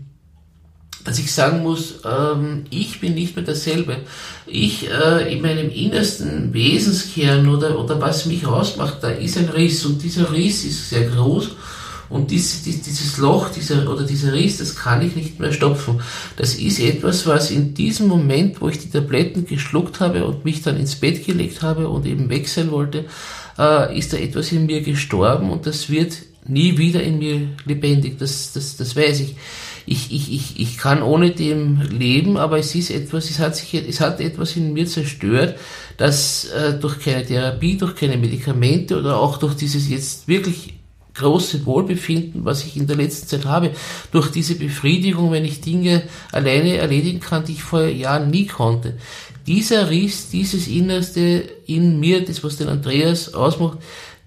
dass 1.03 1.17
ich 1.17 1.33
sagen 1.33 1.63
muss, 1.63 2.01
ähm, 2.05 2.65
ich 2.69 3.01
bin 3.01 3.15
nicht 3.15 3.35
mehr 3.35 3.45
dasselbe. 3.45 3.97
Ich 4.45 4.91
äh, 4.91 5.33
in 5.33 5.41
meinem 5.41 5.71
innersten 5.71 6.53
Wesenskern 6.53 7.49
oder, 7.49 7.79
oder 7.79 7.99
was 7.99 8.27
mich 8.27 8.45
ausmacht, 8.45 8.97
da 9.01 9.09
ist 9.09 9.39
ein 9.39 9.49
Riss 9.49 9.87
und 9.87 10.03
dieser 10.03 10.31
Riss 10.31 10.63
ist 10.65 10.91
sehr 10.91 11.09
groß 11.09 11.49
und 12.09 12.31
dies, 12.31 12.63
dies, 12.63 12.81
dieses 12.81 13.17
Loch 13.17 13.49
dieser, 13.49 13.89
oder 13.89 14.03
dieser 14.03 14.33
Riss, 14.33 14.57
das 14.57 14.75
kann 14.75 15.01
ich 15.01 15.15
nicht 15.15 15.39
mehr 15.39 15.51
stopfen. 15.51 16.01
Das 16.37 16.55
ist 16.55 16.79
etwas, 16.79 17.25
was 17.25 17.51
in 17.51 17.73
diesem 17.73 18.07
Moment, 18.07 18.61
wo 18.61 18.69
ich 18.69 18.79
die 18.79 18.89
Tabletten 18.89 19.45
geschluckt 19.45 19.99
habe 19.99 20.25
und 20.25 20.45
mich 20.45 20.61
dann 20.61 20.77
ins 20.77 20.95
Bett 20.95 21.25
gelegt 21.25 21.61
habe 21.61 21.87
und 21.87 22.05
eben 22.05 22.29
weg 22.29 22.47
sein 22.47 22.71
wollte, 22.71 23.05
äh, 23.57 23.97
ist 23.97 24.13
da 24.13 24.17
etwas 24.17 24.51
in 24.51 24.65
mir 24.65 24.81
gestorben 24.81 25.49
und 25.49 25.65
das 25.65 25.89
wird 25.89 26.17
nie 26.45 26.77
wieder 26.77 27.01
in 27.01 27.19
mir 27.19 27.49
lebendig, 27.65 28.17
das, 28.19 28.53
das, 28.53 28.77
das 28.77 28.95
weiß 28.95 29.21
ich. 29.21 29.35
Ich, 29.85 30.13
ich, 30.13 30.33
ich, 30.33 30.59
ich 30.59 30.77
kann 30.77 31.03
ohne 31.03 31.31
dem 31.31 31.81
leben, 31.81 32.37
aber 32.37 32.57
es 32.57 32.73
ist 32.73 32.89
etwas, 32.89 33.29
es 33.29 33.39
hat 33.39 33.55
sich, 33.57 33.73
es 33.73 33.99
hat 33.99 34.21
etwas 34.21 34.55
in 34.55 34.71
mir 34.71 34.85
zerstört, 34.85 35.57
das 35.97 36.45
äh, 36.45 36.73
durch 36.79 36.99
keine 36.99 37.25
Therapie, 37.25 37.77
durch 37.77 37.95
keine 37.95 38.17
Medikamente 38.17 38.97
oder 38.97 39.17
auch 39.17 39.37
durch 39.37 39.55
dieses 39.55 39.89
jetzt 39.89 40.27
wirklich 40.27 40.75
große 41.15 41.65
Wohlbefinden, 41.65 42.45
was 42.45 42.63
ich 42.63 42.75
in 42.75 42.87
der 42.87 42.95
letzten 42.95 43.27
Zeit 43.27 43.45
habe, 43.45 43.71
durch 44.11 44.31
diese 44.31 44.55
Befriedigung, 44.55 45.31
wenn 45.31 45.45
ich 45.45 45.61
Dinge 45.61 46.03
alleine 46.31 46.77
erledigen 46.77 47.19
kann, 47.19 47.45
die 47.45 47.53
ich 47.53 47.63
vor 47.63 47.85
Jahren 47.85 48.29
nie 48.29 48.47
konnte. 48.47 48.97
Dieser 49.45 49.89
Riss, 49.89 50.29
dieses 50.29 50.67
Innerste 50.67 51.43
in 51.67 51.99
mir, 51.99 52.25
das 52.25 52.43
was 52.43 52.57
den 52.57 52.69
Andreas 52.69 53.33
ausmacht, 53.33 53.77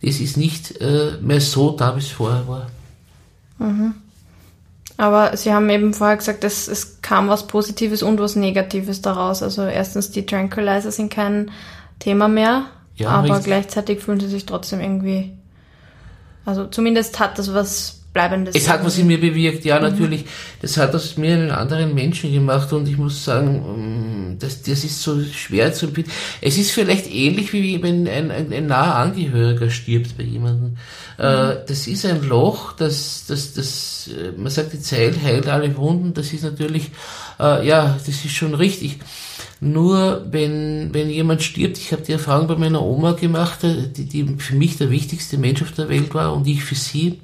das 0.03 0.21
ist 0.21 0.37
nicht 0.37 0.81
äh, 0.81 1.13
mehr 1.21 1.41
so 1.41 1.71
da, 1.71 1.97
wie 1.97 2.01
es 2.01 2.09
vorher 2.09 2.47
war. 2.47 2.71
Mhm. 3.59 3.95
Aber 4.99 5.37
Sie 5.37 5.53
haben 5.53 5.69
eben 5.69 5.93
vorher 5.93 6.17
gesagt, 6.17 6.45
es, 6.45 6.69
es 6.69 7.03
kam 7.03 7.29
was 7.29 7.47
Positives 7.47 8.03
und 8.03 8.19
was 8.19 8.37
Negatives 8.37 9.03
daraus. 9.03 9.43
Also 9.43 9.65
erstens, 9.65 10.11
die 10.11 10.25
Tranquilizer 10.25 10.91
sind 10.91 11.11
kein 11.11 11.51
Thema 11.99 12.29
mehr, 12.29 12.67
ja, 12.97 13.11
aber 13.11 13.29
richtig. 13.29 13.45
gleichzeitig 13.47 14.01
fühlen 14.01 14.21
Sie 14.21 14.29
sich 14.29 14.47
trotzdem 14.47 14.81
irgendwie 14.81 15.36
also 16.47 16.67
zumindest 16.67 17.19
hat 17.19 17.39
das 17.39 17.53
was 17.53 17.97
Bleibendes. 18.17 18.55
Es 18.55 18.67
hat 18.67 18.83
was 18.83 18.97
in 18.97 19.09
mir 19.09 19.21
bewirkt, 19.21 19.67
ja, 19.67 19.77
mhm. 19.77 19.91
natürlich. 19.91 20.25
Das 20.63 20.79
hat 20.79 20.95
aus 20.95 21.19
mir 21.19 21.35
einen 21.35 21.51
anderen 21.51 21.95
Menschen 21.95 22.33
gemacht 22.33 22.73
und 22.73 22.89
ich 22.89 22.97
muss 22.97 23.23
sagen, 23.23 24.31
mm, 24.31 24.39
das, 24.39 24.63
das 24.63 24.85
ist 24.85 25.03
so 25.03 25.23
schwer 25.23 25.75
zu 25.75 25.85
empfinden. 25.85 26.11
Es 26.41 26.57
ist 26.57 26.71
vielleicht 26.71 27.13
ähnlich, 27.13 27.53
wie 27.53 27.83
wenn 27.83 28.09
ein, 28.09 28.31
ein, 28.31 28.55
ein 28.55 28.67
naher 28.69 28.95
Angehöriger 28.95 29.69
stirbt 29.69 30.17
bei 30.17 30.25
jemandem. 30.25 30.79
Äh, 31.19 31.25
mhm. 31.27 31.55
das 31.69 31.87
ist 31.87 32.07
ein 32.07 32.23
Loch, 32.27 32.73
das, 32.73 33.27
das, 33.29 33.53
das, 33.53 34.09
äh, 34.09 34.33
man 34.35 34.51
sagt, 34.51 34.73
die 34.73 34.81
Zeit 34.81 35.23
heilt 35.23 35.47
alle 35.47 35.77
Wunden, 35.77 36.15
das 36.15 36.33
ist 36.33 36.45
natürlich, 36.45 36.93
äh, 37.39 37.69
ja, 37.69 37.99
das 37.99 38.09
ist 38.09 38.31
schon 38.31 38.55
richtig. 38.55 38.99
Nur 39.61 40.27
wenn, 40.31 40.93
wenn 40.93 41.09
jemand 41.09 41.43
stirbt, 41.43 41.79
ich 41.79 41.93
habe 41.93 42.03
die 42.03 42.13
Erfahrung 42.13 42.47
bei 42.47 42.57
meiner 42.57 42.83
Oma 42.83 43.13
gemacht, 43.13 43.65
äh, 43.65 43.89
die, 43.89 44.05
die 44.05 44.37
für 44.39 44.55
mich 44.55 44.77
der 44.77 44.91
wichtigste 44.91 45.39
Mensch 45.39 45.63
auf 45.63 45.73
der 45.73 45.89
Welt 45.89 46.15
war 46.15 46.35
und 46.35 46.47
ich 46.47 46.63
für 46.63 46.75
sie, 46.75 47.21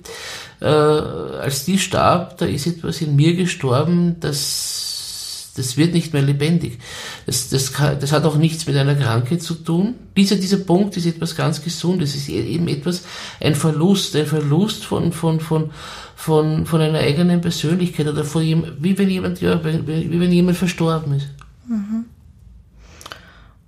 äh, 0.61 0.65
als 0.65 1.67
die 1.67 1.79
starb, 1.79 2.39
da 2.39 2.47
ist 2.47 2.67
etwas 2.67 3.03
in 3.03 3.17
mir 3.17 3.37
gestorben, 3.37 4.17
das, 4.21 5.53
das 5.57 5.77
wird 5.77 5.93
nicht 5.93 6.15
mehr 6.15 6.23
lebendig. 6.23 6.79
Das, 7.27 7.51
das, 7.51 7.75
kann, 7.75 8.01
das 8.01 8.13
hat 8.13 8.25
auch 8.25 8.37
nichts 8.37 8.67
mit 8.67 8.77
einer 8.77 8.95
Krankheit 8.95 9.43
zu 9.43 9.55
tun. 9.55 9.95
Dieser, 10.17 10.37
dieser 10.37 10.57
Punkt 10.57 10.97
ist 10.97 11.05
etwas 11.05 11.37
ganz 11.37 11.63
Gesundes. 11.63 12.15
Es 12.15 12.23
ist 12.23 12.31
eben 12.31 12.69
etwas, 12.69 13.03
ein 13.41 13.55
Verlust, 13.55 14.17
ein 14.17 14.25
Verlust 14.25 14.87
von, 14.87 15.13
von, 15.13 15.41
von, 15.41 15.71
von, 16.17 16.65
von 16.65 16.81
einer 16.81 17.01
eigenen 17.01 17.43
Persönlichkeit 17.43 18.09
oder 18.09 18.25
von 18.25 18.43
jemand, 18.43 18.83
wie 18.83 18.97
wenn 18.97 19.11
jemand, 19.11 19.43
ja, 19.43 19.63
wie 19.63 20.19
wenn 20.19 20.33
jemand 20.33 20.57
verstorben 20.57 21.17
ist. 21.17 21.29
Mhm. 21.69 22.07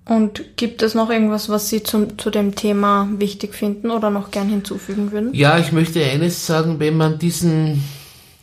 Und 0.06 0.56
gibt 0.56 0.82
es 0.82 0.94
noch 0.94 1.08
irgendwas, 1.08 1.48
was 1.48 1.70
Sie 1.70 1.82
zum, 1.82 2.18
zu 2.18 2.30
dem 2.30 2.54
Thema 2.54 3.08
wichtig 3.16 3.54
finden 3.54 3.90
oder 3.90 4.10
noch 4.10 4.30
gern 4.30 4.48
hinzufügen 4.48 5.12
würden? 5.12 5.32
Ja, 5.32 5.58
ich 5.58 5.72
möchte 5.72 6.04
eines 6.04 6.46
sagen, 6.46 6.78
wenn 6.78 6.96
man 6.96 7.18
diesen, 7.18 7.82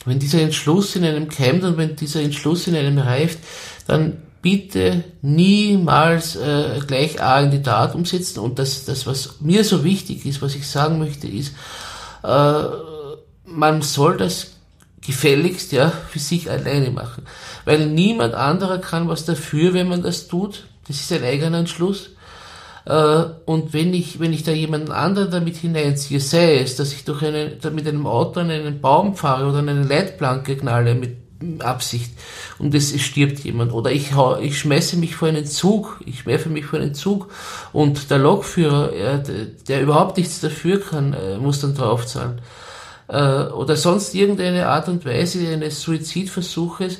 wenn 0.05 0.17
dieser 0.17 0.41
Entschluss 0.41 0.95
in 0.95 1.05
einem 1.05 1.29
keimt 1.29 1.63
und 1.63 1.77
wenn 1.77 1.95
dieser 1.95 2.21
Entschluss 2.21 2.67
in 2.67 2.75
einem 2.75 2.97
reift, 2.97 3.39
dann 3.85 4.17
bitte 4.41 5.03
niemals 5.21 6.35
äh, 6.35 6.79
gleich 6.87 7.21
A 7.21 7.41
in 7.41 7.51
die 7.51 7.61
Tat 7.61 7.93
umsetzen. 7.93 8.39
Und 8.39 8.57
das, 8.57 8.85
das, 8.85 9.05
was 9.05 9.39
mir 9.41 9.63
so 9.63 9.83
wichtig 9.83 10.25
ist, 10.25 10.41
was 10.41 10.55
ich 10.55 10.67
sagen 10.67 10.97
möchte, 10.97 11.27
ist, 11.27 11.53
äh, 12.23 12.63
man 13.45 13.83
soll 13.83 14.17
das 14.17 14.53
gefälligst 15.05 15.71
ja 15.71 15.91
für 15.91 16.19
sich 16.19 16.49
alleine 16.49 16.89
machen. 16.89 17.23
Weil 17.65 17.87
niemand 17.87 18.33
anderer 18.33 18.79
kann 18.79 19.07
was 19.07 19.25
dafür, 19.25 19.73
wenn 19.73 19.87
man 19.87 20.01
das 20.01 20.27
tut. 20.27 20.65
Das 20.87 20.99
ist 20.99 21.11
ein 21.11 21.23
eigener 21.23 21.59
Entschluss. 21.59 22.11
Äh, 22.85 23.23
und 23.45 23.73
wenn 23.73 23.93
ich, 23.93 24.19
wenn 24.19 24.33
ich 24.33 24.43
da 24.43 24.51
jemanden 24.51 24.91
anderen 24.91 25.31
damit 25.31 25.57
hineinziehe, 25.57 26.19
sei 26.19 26.59
es, 26.59 26.75
dass 26.75 26.93
ich 26.93 27.05
durch 27.05 27.23
einen, 27.23 27.57
mit 27.73 27.87
einem 27.87 28.07
Auto 28.07 28.39
an 28.39 28.49
einen 28.49 28.81
Baum 28.81 29.15
fahre 29.15 29.47
oder 29.47 29.59
an 29.59 29.69
eine 29.69 29.83
Leitplanke 29.83 30.57
knalle 30.57 30.95
mit 30.95 31.17
Absicht 31.59 32.11
und 32.59 32.75
es, 32.75 32.93
es 32.93 33.01
stirbt 33.01 33.39
jemand 33.39 33.73
oder 33.73 33.91
ich, 33.91 34.13
hau, 34.13 34.37
ich 34.37 34.59
schmeiße 34.59 34.97
mich 34.97 35.15
vor 35.15 35.27
einen 35.27 35.45
Zug, 35.45 35.99
ich 36.05 36.25
werfe 36.25 36.49
mich 36.49 36.65
vor 36.65 36.79
einen 36.79 36.93
Zug 36.93 37.29
und 37.73 38.11
der 38.11 38.19
Lokführer, 38.19 38.89
der, 38.89 39.45
der 39.67 39.81
überhaupt 39.81 40.17
nichts 40.17 40.39
dafür 40.39 40.79
kann, 40.79 41.13
äh, 41.13 41.37
muss 41.37 41.61
dann 41.61 41.73
draufzahlen. 41.73 42.41
Äh, 43.07 43.45
oder 43.47 43.75
sonst 43.75 44.13
irgendeine 44.13 44.67
Art 44.67 44.87
und 44.87 45.05
Weise 45.05 45.47
eines 45.47 45.81
Suizidversuches, 45.81 46.99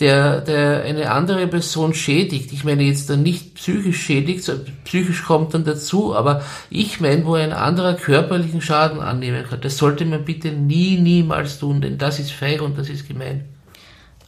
der, 0.00 0.40
der 0.40 0.84
eine 0.84 1.10
andere 1.10 1.46
Person 1.48 1.92
schädigt. 1.92 2.52
Ich 2.52 2.64
meine 2.64 2.84
jetzt 2.84 3.10
dann 3.10 3.22
nicht 3.22 3.56
psychisch 3.56 4.00
schädigt, 4.00 4.50
psychisch 4.84 5.24
kommt 5.24 5.54
dann 5.54 5.64
dazu, 5.64 6.14
aber 6.14 6.42
ich 6.70 7.00
meine, 7.00 7.24
wo 7.26 7.34
ein 7.34 7.52
anderer 7.52 7.94
körperlichen 7.94 8.60
Schaden 8.60 9.00
annehmen 9.00 9.44
kann. 9.48 9.60
Das 9.60 9.76
sollte 9.76 10.04
man 10.04 10.24
bitte 10.24 10.52
nie, 10.52 10.98
niemals 10.98 11.58
tun, 11.58 11.80
denn 11.80 11.98
das 11.98 12.20
ist 12.20 12.30
feig 12.30 12.62
und 12.62 12.78
das 12.78 12.88
ist 12.88 13.08
gemein. 13.08 13.44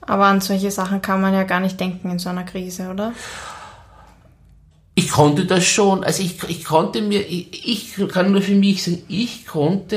Aber 0.00 0.26
an 0.26 0.40
solche 0.40 0.70
Sachen 0.70 1.02
kann 1.02 1.20
man 1.20 1.35
ja 1.35 1.44
gar 1.44 1.61
nicht 1.61 1.78
denken 1.78 2.11
in 2.11 2.18
so 2.18 2.30
einer 2.30 2.44
Krise, 2.44 2.90
oder? 2.90 3.12
Ich 5.00 5.10
konnte 5.10 5.46
das 5.46 5.64
schon. 5.64 6.04
Also 6.04 6.22
ich, 6.22 6.36
ich 6.48 6.62
konnte 6.62 7.00
mir, 7.00 7.20
ich, 7.26 7.66
ich 7.96 8.08
kann 8.08 8.32
nur 8.32 8.42
für 8.42 8.54
mich 8.54 8.82
sagen, 8.82 9.02
ich 9.08 9.46
konnte 9.46 9.96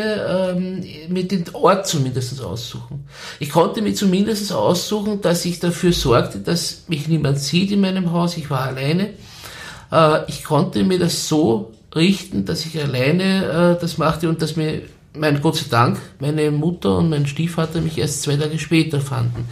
ähm, 0.55 0.81
mir 1.09 1.27
den 1.27 1.43
Ort 1.51 1.87
zumindest 1.87 2.41
aussuchen. 2.41 3.05
Ich 3.39 3.49
konnte 3.49 3.81
mir 3.81 3.93
zumindest 3.93 4.53
aussuchen, 4.53 5.21
dass 5.21 5.43
ich 5.43 5.59
dafür 5.59 5.91
sorgte, 5.91 6.39
dass 6.39 6.85
mich 6.87 7.09
niemand 7.09 7.39
sieht 7.39 7.71
in 7.71 7.81
meinem 7.81 8.13
Haus. 8.13 8.37
Ich 8.37 8.49
war 8.49 8.61
alleine. 8.61 9.09
Äh, 9.91 10.21
ich 10.29 10.45
konnte 10.45 10.85
mir 10.85 10.99
das 10.99 11.27
so 11.27 11.73
richten, 11.93 12.45
dass 12.45 12.65
ich 12.65 12.81
alleine 12.81 13.75
äh, 13.75 13.81
das 13.81 13.97
machte 13.97 14.29
und 14.29 14.41
dass 14.41 14.55
mir, 14.55 14.83
mein 15.15 15.41
Gott 15.41 15.57
sei 15.57 15.65
Dank, 15.69 15.99
meine 16.19 16.49
Mutter 16.49 16.97
und 16.97 17.09
mein 17.09 17.27
Stiefvater 17.27 17.81
mich 17.81 17.97
erst 17.97 18.21
zwei 18.21 18.37
Tage 18.37 18.57
später 18.57 19.01
fanden. 19.01 19.49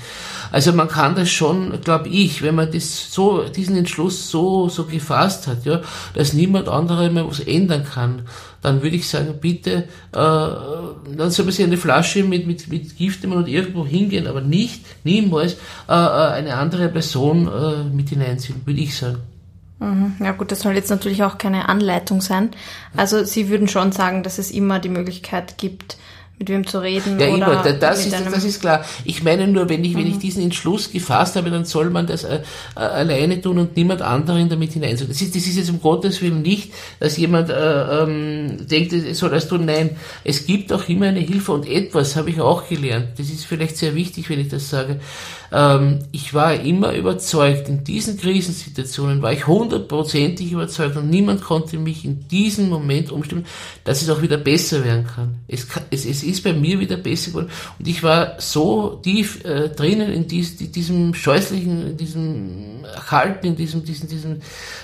Also 0.52 0.74
man 0.74 0.88
kann 0.88 1.16
das 1.16 1.30
schon, 1.30 1.80
glaube 1.82 2.10
ich, 2.10 2.42
wenn 2.42 2.56
man 2.56 2.72
das 2.72 3.14
so, 3.14 3.44
diesen 3.44 3.78
Entschluss 3.78 4.30
so, 4.30 4.70
so 4.70 4.86
gefasst 4.86 5.48
hat, 5.48 5.66
ja, 5.66 5.82
dass 6.14 6.34
niemand 6.34 6.68
anderer 6.68 7.10
mehr 7.10 7.28
was 7.28 7.40
ändern 7.40 7.86
kann, 7.86 8.24
dann 8.62 8.84
würde 8.84 8.96
ich 8.96 9.08
sagen, 9.08 9.36
bitte, 9.40 9.72
äh, 9.72 9.86
dann 10.14 11.32
soll 11.32 11.46
man 11.46 11.54
sich 11.54 11.66
eine 11.66 11.78
Flasche 11.78 12.24
mit, 12.24 12.46
mit, 12.46 12.68
mit 12.68 12.98
Gift 12.98 13.24
nehmen 13.24 13.38
und 13.38 13.48
irgendwo 13.48 13.86
hingehen, 13.86 14.28
aber 14.28 14.42
nicht, 14.42 14.86
niemals 15.04 15.54
äh, 15.54 15.94
äh, 15.94 16.32
eine 16.34 16.56
andere 16.56 16.90
Person 16.90 17.48
äh, 17.48 17.84
mit 17.84 18.10
hineinziehen, 18.10 18.62
würde 18.66 18.80
ich 18.80 18.96
sagen. 18.96 19.18
Mhm. 19.80 20.16
Ja 20.20 20.32
gut, 20.32 20.52
das 20.52 20.62
soll 20.62 20.74
jetzt 20.74 20.92
natürlich 20.92 21.24
auch 21.24 21.38
keine 21.38 21.68
Anleitung 21.68 22.22
sein. 22.22 22.52
Also 22.96 23.24
Sie 23.24 23.50
würden 23.50 23.68
schon 23.68 23.92
sagen, 23.92 24.22
dass 24.22 24.38
es 24.38 24.52
immer 24.52 24.80
die 24.80 24.90
Möglichkeit 24.90 25.58
gibt, 25.58 25.98
mit 26.42 26.50
wem 26.50 26.66
zu 26.66 26.80
reden. 26.80 27.20
Ja, 27.20 27.28
immer, 27.28 27.62
das, 27.62 28.06
ist, 28.06 28.14
das 28.14 28.44
ist 28.44 28.62
klar. 28.62 28.84
Ich 29.06 29.24
meine 29.24 29.48
nur, 29.48 29.70
wenn 29.70 29.84
ich, 29.84 29.94
mhm. 29.94 30.00
wenn 30.00 30.08
ich 30.08 30.16
mhm. 30.16 30.20
diesen 30.20 30.44
Entschluss 30.44 30.92
gefasst 30.92 31.36
habe, 31.36 31.52
dann 31.52 31.66
soll 31.66 31.92
man 31.92 32.08
das 32.08 32.24
äh, 32.24 32.42
äh, 32.76 32.80
alleine 32.80 33.40
tun 33.40 33.60
und 33.60 33.78
niemand 33.78 34.02
anderen 34.02 34.50
damit 34.50 34.74
hineinziehen. 34.74 35.08
Das 35.08 35.22
ist, 35.22 35.36
das 35.36 35.46
ist 35.46 35.58
jetzt 35.58 35.70
um 35.70 35.80
Gottes 35.80 36.22
Willen 36.22 36.42
nicht, 36.42 36.74
dass 37.00 37.18
jemand 37.18 37.50
äh, 37.52 38.04
ähm, 38.04 38.68
denkt, 38.68 38.92
es 38.92 39.20
soll 39.20 39.30
das 39.30 39.48
tun. 39.48 39.66
Nein, 39.66 39.92
es 40.24 40.48
gibt 40.48 40.74
auch 40.74 40.90
immer 40.90 41.08
eine 41.08 41.20
Hilfe 41.20 41.52
und 41.52 41.70
etwas 41.70 42.16
habe 42.16 42.32
ich 42.32 42.42
auch 42.42 42.68
gelernt. 42.68 43.10
Das 43.18 43.30
ist 43.30 43.46
vielleicht 43.46 43.78
sehr 43.78 43.94
wichtig, 43.94 44.30
wenn 44.30 44.40
ich 44.40 44.50
das 44.50 44.70
sage. 44.70 45.00
Ähm, 45.52 46.00
ich 46.12 46.34
war 46.34 46.54
immer 46.54 46.94
überzeugt, 46.94 47.68
in 47.68 47.84
diesen 47.84 48.18
Krisensituationen 48.18 49.22
war 49.22 49.34
ich 49.34 49.48
hundertprozentig 49.48 50.52
überzeugt 50.52 50.96
und 50.96 51.10
niemand 51.10 51.42
konnte 51.42 51.78
mich 51.78 52.06
in 52.06 52.28
diesem 52.30 52.70
Moment 52.70 53.12
umstimmen, 53.12 53.46
dass 53.84 54.02
es 54.02 54.10
auch 54.10 54.22
wieder 54.22 54.38
besser 54.38 54.84
werden 54.86 55.06
kann. 55.06 55.36
Es, 55.48 55.68
es, 55.90 56.06
es 56.06 56.24
ist 56.24 56.44
bei 56.44 56.54
mir 56.54 56.80
wieder 56.80 56.98
besser 56.98 57.32
geworden 57.32 57.50
und 57.78 57.88
ich 57.88 58.02
war 58.02 58.36
so 58.40 59.00
tief 59.04 59.44
äh, 59.44 59.70
drinnen 59.70 60.12
in 60.12 60.28
dies, 60.28 60.56
diesem 60.56 61.14
scheußlichen, 61.14 61.92
in 61.92 61.98
diesem 61.98 62.71
Halten, 63.10 63.48
in 63.48 63.56
diesem, 63.56 63.84
diesem, 63.84 64.08
diesem 64.10 64.42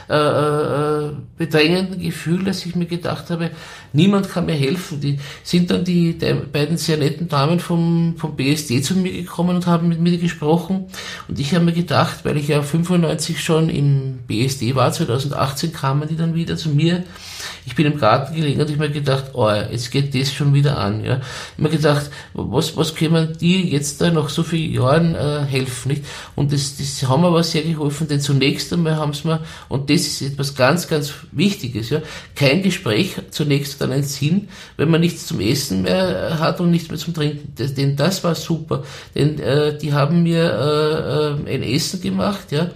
äh, 0.09 0.15
äh, 0.15 1.11
bedrängenden 1.37 2.01
Gefühl, 2.01 2.43
dass 2.43 2.65
ich 2.65 2.75
mir 2.75 2.85
gedacht 2.85 3.29
habe, 3.29 3.51
niemand 3.93 4.29
kann 4.29 4.45
mir 4.45 4.55
helfen. 4.55 4.99
Die 5.01 5.19
sind 5.43 5.71
dann 5.71 5.83
die, 5.83 6.17
die 6.17 6.33
beiden 6.33 6.77
sehr 6.77 6.97
netten 6.97 7.27
Damen 7.27 7.59
vom, 7.59 8.15
vom 8.17 8.35
BSD 8.35 8.81
zu 8.81 8.95
mir 8.95 9.11
gekommen 9.11 9.55
und 9.55 9.67
haben 9.67 9.89
mit 9.89 9.99
mir 9.99 10.17
gesprochen 10.17 10.87
und 11.27 11.39
ich 11.39 11.53
habe 11.53 11.65
mir 11.65 11.73
gedacht, 11.73 12.23
weil 12.23 12.37
ich 12.37 12.47
ja 12.47 12.61
95 12.61 13.43
schon 13.43 13.69
im 13.69 14.19
BSD 14.27 14.75
war, 14.75 14.91
2018 14.91 15.73
kamen 15.73 16.07
die 16.07 16.15
dann 16.15 16.35
wieder 16.35 16.57
zu 16.57 16.69
mir. 16.69 17.03
Ich 17.65 17.75
bin 17.75 17.85
im 17.85 17.99
Garten 17.99 18.35
gelegen 18.35 18.59
und 18.61 18.69
ich 18.69 18.77
habe 18.77 18.87
mir 18.87 18.93
gedacht, 18.93 19.25
oh, 19.33 19.49
jetzt 19.49 19.91
geht 19.91 20.15
das 20.15 20.33
schon 20.33 20.53
wieder 20.53 20.77
an. 20.77 21.03
Ja. 21.03 21.21
Ich 21.55 21.63
mir 21.63 21.69
gedacht, 21.69 22.09
was, 22.33 22.75
was 22.75 22.95
können 22.95 23.37
die 23.39 23.69
jetzt 23.69 24.01
da 24.01 24.09
nach 24.09 24.29
so 24.29 24.43
vielen 24.43 24.73
Jahren 24.73 25.15
äh, 25.15 25.45
helfen? 25.45 25.89
Nicht? 25.89 26.03
Und 26.35 26.51
das, 26.51 26.77
das 26.77 27.07
haben 27.07 27.23
aber 27.25 27.43
sehr 27.43 27.63
geholfen 27.63 28.07
denn 28.07 28.21
zunächst 28.21 28.71
einmal 28.73 28.95
haben 28.95 29.13
sie 29.13 29.27
mir, 29.27 29.41
und 29.69 29.89
das 29.89 30.01
ist 30.01 30.21
etwas 30.21 30.55
ganz, 30.55 30.87
ganz 30.87 31.13
Wichtiges, 31.31 31.89
ja, 31.89 32.01
kein 32.35 32.63
Gespräch 32.63 33.15
zunächst 33.31 33.81
dann 33.81 33.91
einen 33.91 34.03
Sinn, 34.03 34.49
wenn 34.77 34.89
man 34.89 35.01
nichts 35.01 35.27
zum 35.27 35.39
Essen 35.39 35.83
mehr 35.83 36.39
hat 36.39 36.59
und 36.59 36.71
nichts 36.71 36.89
mehr 36.89 36.97
zum 36.97 37.13
Trinken. 37.13 37.53
Das, 37.55 37.73
denn 37.73 37.95
das 37.95 38.23
war 38.23 38.35
super, 38.35 38.83
denn 39.15 39.39
äh, 39.39 39.77
die 39.77 39.93
haben 39.93 40.23
mir 40.23 41.37
äh, 41.47 41.51
äh 41.51 41.55
ein 41.55 41.63
Essen 41.63 42.01
gemacht, 42.01 42.51
ja, 42.51 42.69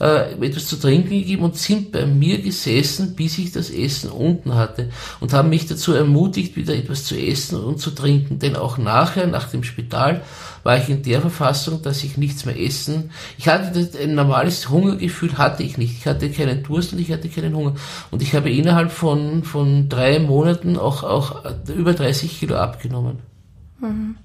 äh, 0.00 0.32
etwas 0.44 0.66
zu 0.66 0.76
trinken 0.76 1.10
gegeben 1.10 1.44
und 1.44 1.56
sind 1.56 1.92
bei 1.92 2.06
mir 2.06 2.40
gesessen, 2.40 3.14
bis 3.14 3.38
ich 3.38 3.52
das 3.52 3.70
Essen 3.70 4.10
unten 4.10 4.54
hatte 4.54 4.90
und 5.20 5.32
haben 5.32 5.50
mich 5.50 5.66
dazu 5.66 5.92
ermutigt, 5.92 6.56
wieder 6.56 6.74
etwas 6.74 7.04
zu 7.04 7.16
essen 7.16 7.58
und 7.60 7.78
zu 7.78 7.90
trinken. 7.90 8.38
Denn 8.38 8.56
auch 8.56 8.78
nachher, 8.78 9.26
nach 9.26 9.48
dem 9.48 9.62
Spital, 9.62 10.22
war 10.62 10.78
ich 10.78 10.88
in 10.88 11.02
der 11.02 11.20
Verfassung, 11.20 11.82
dass 11.82 12.02
ich 12.02 12.16
nichts 12.16 12.44
mehr 12.44 12.58
essen. 12.58 13.10
Ich 13.38 13.48
hatte 13.48 13.88
ein 14.02 14.14
normales 14.14 14.68
Hungergefühl, 14.68 15.38
hatte 15.38 15.62
ich 15.62 15.78
nicht. 15.78 15.98
Ich 15.98 16.06
hatte 16.06 16.30
keinen 16.30 16.62
Durst 16.62 16.92
und 16.92 16.98
ich 16.98 17.12
hatte 17.12 17.28
keinen 17.28 17.54
Hunger. 17.54 17.74
Und 18.10 18.22
ich 18.22 18.34
habe 18.34 18.50
innerhalb 18.50 18.90
von, 18.90 19.44
von 19.44 19.88
drei 19.88 20.18
Monaten 20.18 20.76
auch, 20.76 21.04
auch 21.04 21.44
über 21.68 21.92
30 21.92 22.40
Kilo 22.40 22.56
abgenommen. 22.56 23.18
Mhm. 23.80 24.16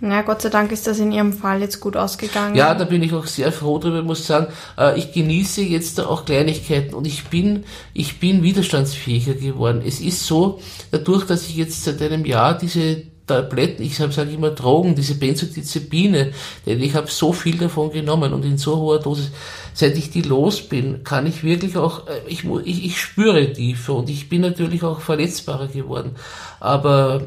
Na, 0.00 0.22
Gott 0.22 0.42
sei 0.42 0.50
Dank 0.50 0.72
ist 0.72 0.86
das 0.86 0.98
in 0.98 1.10
Ihrem 1.10 1.32
Fall 1.32 1.60
jetzt 1.60 1.80
gut 1.80 1.96
ausgegangen. 1.96 2.54
Ja, 2.54 2.74
da 2.74 2.84
bin 2.84 3.02
ich 3.02 3.14
auch 3.14 3.26
sehr 3.26 3.50
froh 3.50 3.78
drüber, 3.78 4.02
muss 4.02 4.26
sagen, 4.26 4.48
äh, 4.76 4.98
ich 4.98 5.12
genieße 5.12 5.62
jetzt 5.62 5.98
auch 6.00 6.26
Kleinigkeiten 6.26 6.94
und 6.94 7.06
ich 7.06 7.24
bin, 7.24 7.64
ich 7.94 8.20
bin 8.20 8.42
widerstandsfähiger 8.42 9.34
geworden. 9.34 9.82
Es 9.86 10.00
ist 10.00 10.26
so, 10.26 10.60
dadurch, 10.90 11.24
dass 11.24 11.48
ich 11.48 11.56
jetzt 11.56 11.82
seit 11.84 12.02
einem 12.02 12.26
Jahr 12.26 12.58
diese 12.58 13.04
Tabletten, 13.26 13.82
ich 13.82 13.96
sage 13.96 14.30
immer 14.30 14.50
Drogen, 14.50 14.94
diese 14.94 15.16
Benzodiazepine, 15.16 16.32
denn 16.64 16.80
ich 16.80 16.94
habe 16.94 17.10
so 17.10 17.32
viel 17.32 17.56
davon 17.56 17.90
genommen 17.90 18.32
und 18.32 18.44
in 18.44 18.58
so 18.58 18.76
hoher 18.76 19.00
Dosis. 19.00 19.30
Seit 19.74 19.96
ich 19.96 20.10
die 20.10 20.22
los 20.22 20.62
bin, 20.62 21.04
kann 21.04 21.26
ich 21.26 21.42
wirklich 21.42 21.76
auch, 21.76 22.06
äh, 22.06 22.20
ich, 22.28 22.44
ich, 22.44 22.84
ich 22.84 23.00
spüre 23.00 23.52
tiefer 23.52 23.94
und 23.94 24.10
ich 24.10 24.28
bin 24.28 24.42
natürlich 24.42 24.82
auch 24.82 25.00
verletzbarer 25.00 25.68
geworden. 25.68 26.12
Aber 26.60 27.24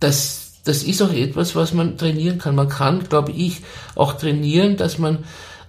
das, 0.00 0.43
das 0.64 0.82
ist 0.82 1.02
auch 1.02 1.12
etwas, 1.12 1.54
was 1.54 1.74
man 1.74 1.96
trainieren 1.98 2.38
kann. 2.38 2.54
Man 2.54 2.68
kann, 2.68 3.04
glaube 3.08 3.32
ich, 3.32 3.60
auch 3.94 4.14
trainieren, 4.14 4.76
dass 4.76 4.98
man 4.98 5.18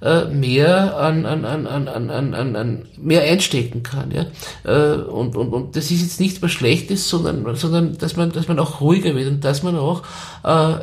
äh, 0.02 0.26
mehr 0.26 0.98
an, 0.98 1.26
an, 1.26 1.46
an, 1.46 1.68
an, 1.68 1.88
an, 1.88 2.34
an, 2.34 2.56
an 2.56 2.86
mehr 2.98 3.24
einstecken 3.24 3.84
kann. 3.84 4.12
Ja? 4.12 4.26
Äh, 4.64 5.02
und, 5.02 5.36
und, 5.36 5.54
und 5.54 5.76
das 5.76 5.92
ist 5.92 6.02
jetzt 6.02 6.20
nicht 6.20 6.42
was 6.42 6.52
Schlechtes, 6.52 7.10
sondern, 7.10 7.56
sondern 7.56 7.98
dass 7.98 8.16
man, 8.16 8.32
dass 8.32 8.48
man 8.48 8.60
auch 8.60 8.82
ruhiger 8.82 9.16
wird 9.16 9.28
und 9.28 9.44
dass 9.44 9.64
man 9.64 9.76
auch 9.76 10.04
äh, 10.44 10.76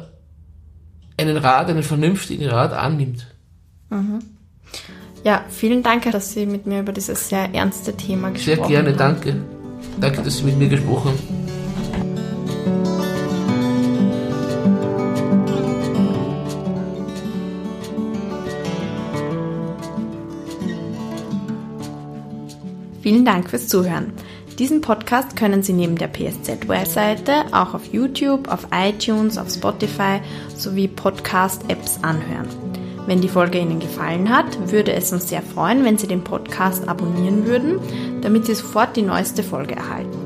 einen 1.17 1.37
Rat, 1.37 1.69
einen 1.69 1.83
vernünftigen 1.83 2.49
Rat 2.49 2.73
annimmt. 2.73 3.27
Mhm. 3.91 4.19
Ja, 5.25 5.45
vielen 5.49 5.83
Dank, 5.83 6.11
dass 6.11 6.33
Sie 6.33 6.47
mit 6.47 6.67
mir 6.67 6.81
über 6.81 6.93
dieses 6.93 7.29
sehr 7.29 7.55
ernste 7.55 7.97
Thema 7.97 8.31
gesprochen 8.31 8.61
haben. 8.61 8.69
Sehr 8.69 8.83
gerne, 8.83 8.91
haben. 8.91 8.99
danke. 8.99 9.37
Danke, 10.01 10.23
dass 10.23 10.39
Sie 10.39 10.45
mit 10.45 10.59
mir 10.59 10.69
gesprochen 10.69 11.13
haben. 11.13 11.43
Vielen 23.03 23.25
Dank 23.25 23.51
fürs 23.51 23.67
Zuhören. 23.67 24.13
Diesen 24.61 24.81
Podcast 24.81 25.35
können 25.35 25.65
Sie 25.65 25.73
neben 25.73 25.97
der 25.97 26.07
PSZ-Webseite 26.07 27.47
auch 27.51 27.75
auf 27.75 27.93
YouTube, 27.93 28.47
auf 28.47 28.69
iTunes, 28.73 29.39
auf 29.39 29.51
Spotify 29.51 30.21
sowie 30.55 30.87
Podcast-Apps 30.87 31.99
anhören. 32.03 32.47
Wenn 33.07 33.21
die 33.21 33.29
Folge 33.29 33.59
Ihnen 33.59 33.81
gefallen 33.81 34.29
hat, 34.29 34.71
würde 34.71 34.93
es 34.93 35.13
uns 35.13 35.29
sehr 35.29 35.43
freuen, 35.43 35.85
wenn 35.85 35.99
Sie 35.99 36.07
den 36.07 36.23
Podcast 36.23 36.89
abonnieren 36.89 37.45
würden, 37.45 37.81
damit 38.21 38.47
Sie 38.47 38.55
sofort 38.55 38.95
die 38.95 39.03
neueste 39.03 39.43
Folge 39.43 39.75
erhalten. 39.75 40.17